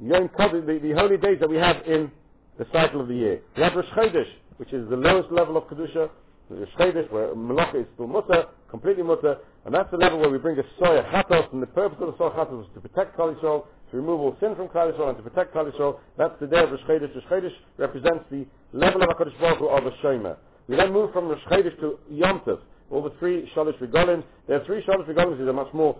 [0.02, 2.12] Yom Kodesh, the, the holy days that we have in
[2.58, 3.42] the cycle of the year.
[3.56, 6.10] We have Rosh Chodesh, which is the lowest level of Kedusha,
[6.50, 10.40] Rosh Chodesh, where Malacha is still Mutter, completely mutter, and that's the level where we
[10.40, 13.16] bring a soy, a chatos, and the purpose of the soy chatos is to protect
[13.16, 16.00] Klal Yisrael, to remove sin from Klal Yisrael, and to protect Klal Yisrael.
[16.18, 17.14] That's the day of Rosh Chodesh.
[17.16, 20.38] Rosh Chodesh represents the level of HaKadosh Baruch Hu of a Shomer.
[20.68, 22.60] We then move from Rosh Chodesh to Yom Tov,
[22.90, 24.24] all the three Shalosh Regalim.
[24.48, 25.98] There are three Shalosh Regalim, these are much more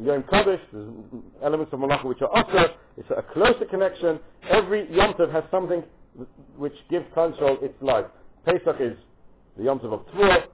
[0.00, 0.88] Yom Kaddish, there's
[1.42, 4.18] elements of Malacha which are Asr, it's a closer connection.
[4.48, 5.82] Every Yom Tov has something
[6.56, 8.06] which gives control its life.
[8.44, 8.96] Pesach is
[9.56, 10.44] the Yom Tov of Tvor,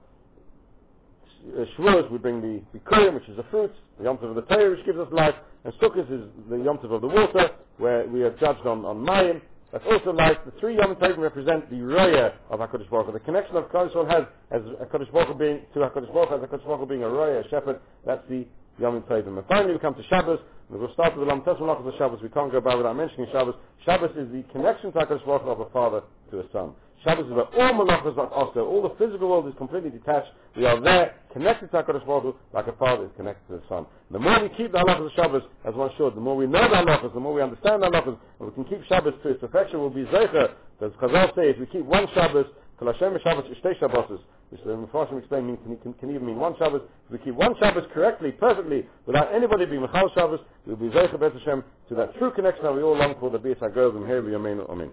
[1.57, 4.71] uh, Shavuos we bring the Bikurim, which is the fruits, the Yom of the Torah,
[4.71, 8.31] which gives us life, and Sukkot is the Yom of the water, where we are
[8.39, 9.41] judged on, on Mayim.
[9.71, 10.37] That's also life.
[10.45, 13.13] The three Yom Tovim represent the Roya of HaKadosh Baruch Hu.
[13.13, 16.41] The connection of Klal has as HaKadosh Baruch Hu being, to HaKadosh Baruch Hu, as
[16.41, 18.45] HaKadosh Baruch Hu being a Roya, a shepherd, that's the
[18.79, 19.37] Yom Tovim.
[19.37, 20.39] And finally we come to Shabbos,
[20.69, 22.19] and we'll start with the Lam Tesman of Shabbos.
[22.21, 23.55] We can't go by without mentioning Shabbos.
[23.85, 26.73] Shabbos is the connection to HaKadosh Baruch Hu of a father to a son.
[27.03, 30.29] Shabbos is where all malachas are also, all the physical world is completely detached.
[30.55, 33.63] We are there, connected to HaKadosh Baruch Hu, like a father is connected to the
[33.67, 33.85] son.
[34.11, 36.61] The more we keep the halachas of Shabbos, as one should, the more we know
[36.69, 39.39] the halachas, the more we understand the halachas, and we can keep Shabbos to its
[39.41, 40.53] perfection, we'll be zecher.
[40.81, 42.45] As Chazal says, if we keep one Shabbos,
[42.77, 46.37] Kol Hashem Shabbos Ishtei Shabbos, which the Mepharshim explain mean, can, can, can, even mean
[46.37, 46.81] one Shabbos.
[47.05, 51.19] If we keep one Shabbos correctly, perfectly, without anybody being Mechal Shabbos, we'll be Zecher
[51.19, 54.05] Bet Hashem to that true connection that we all long for, the Beis HaGoz, and
[54.05, 54.61] here we Amen.
[54.69, 54.91] Amen.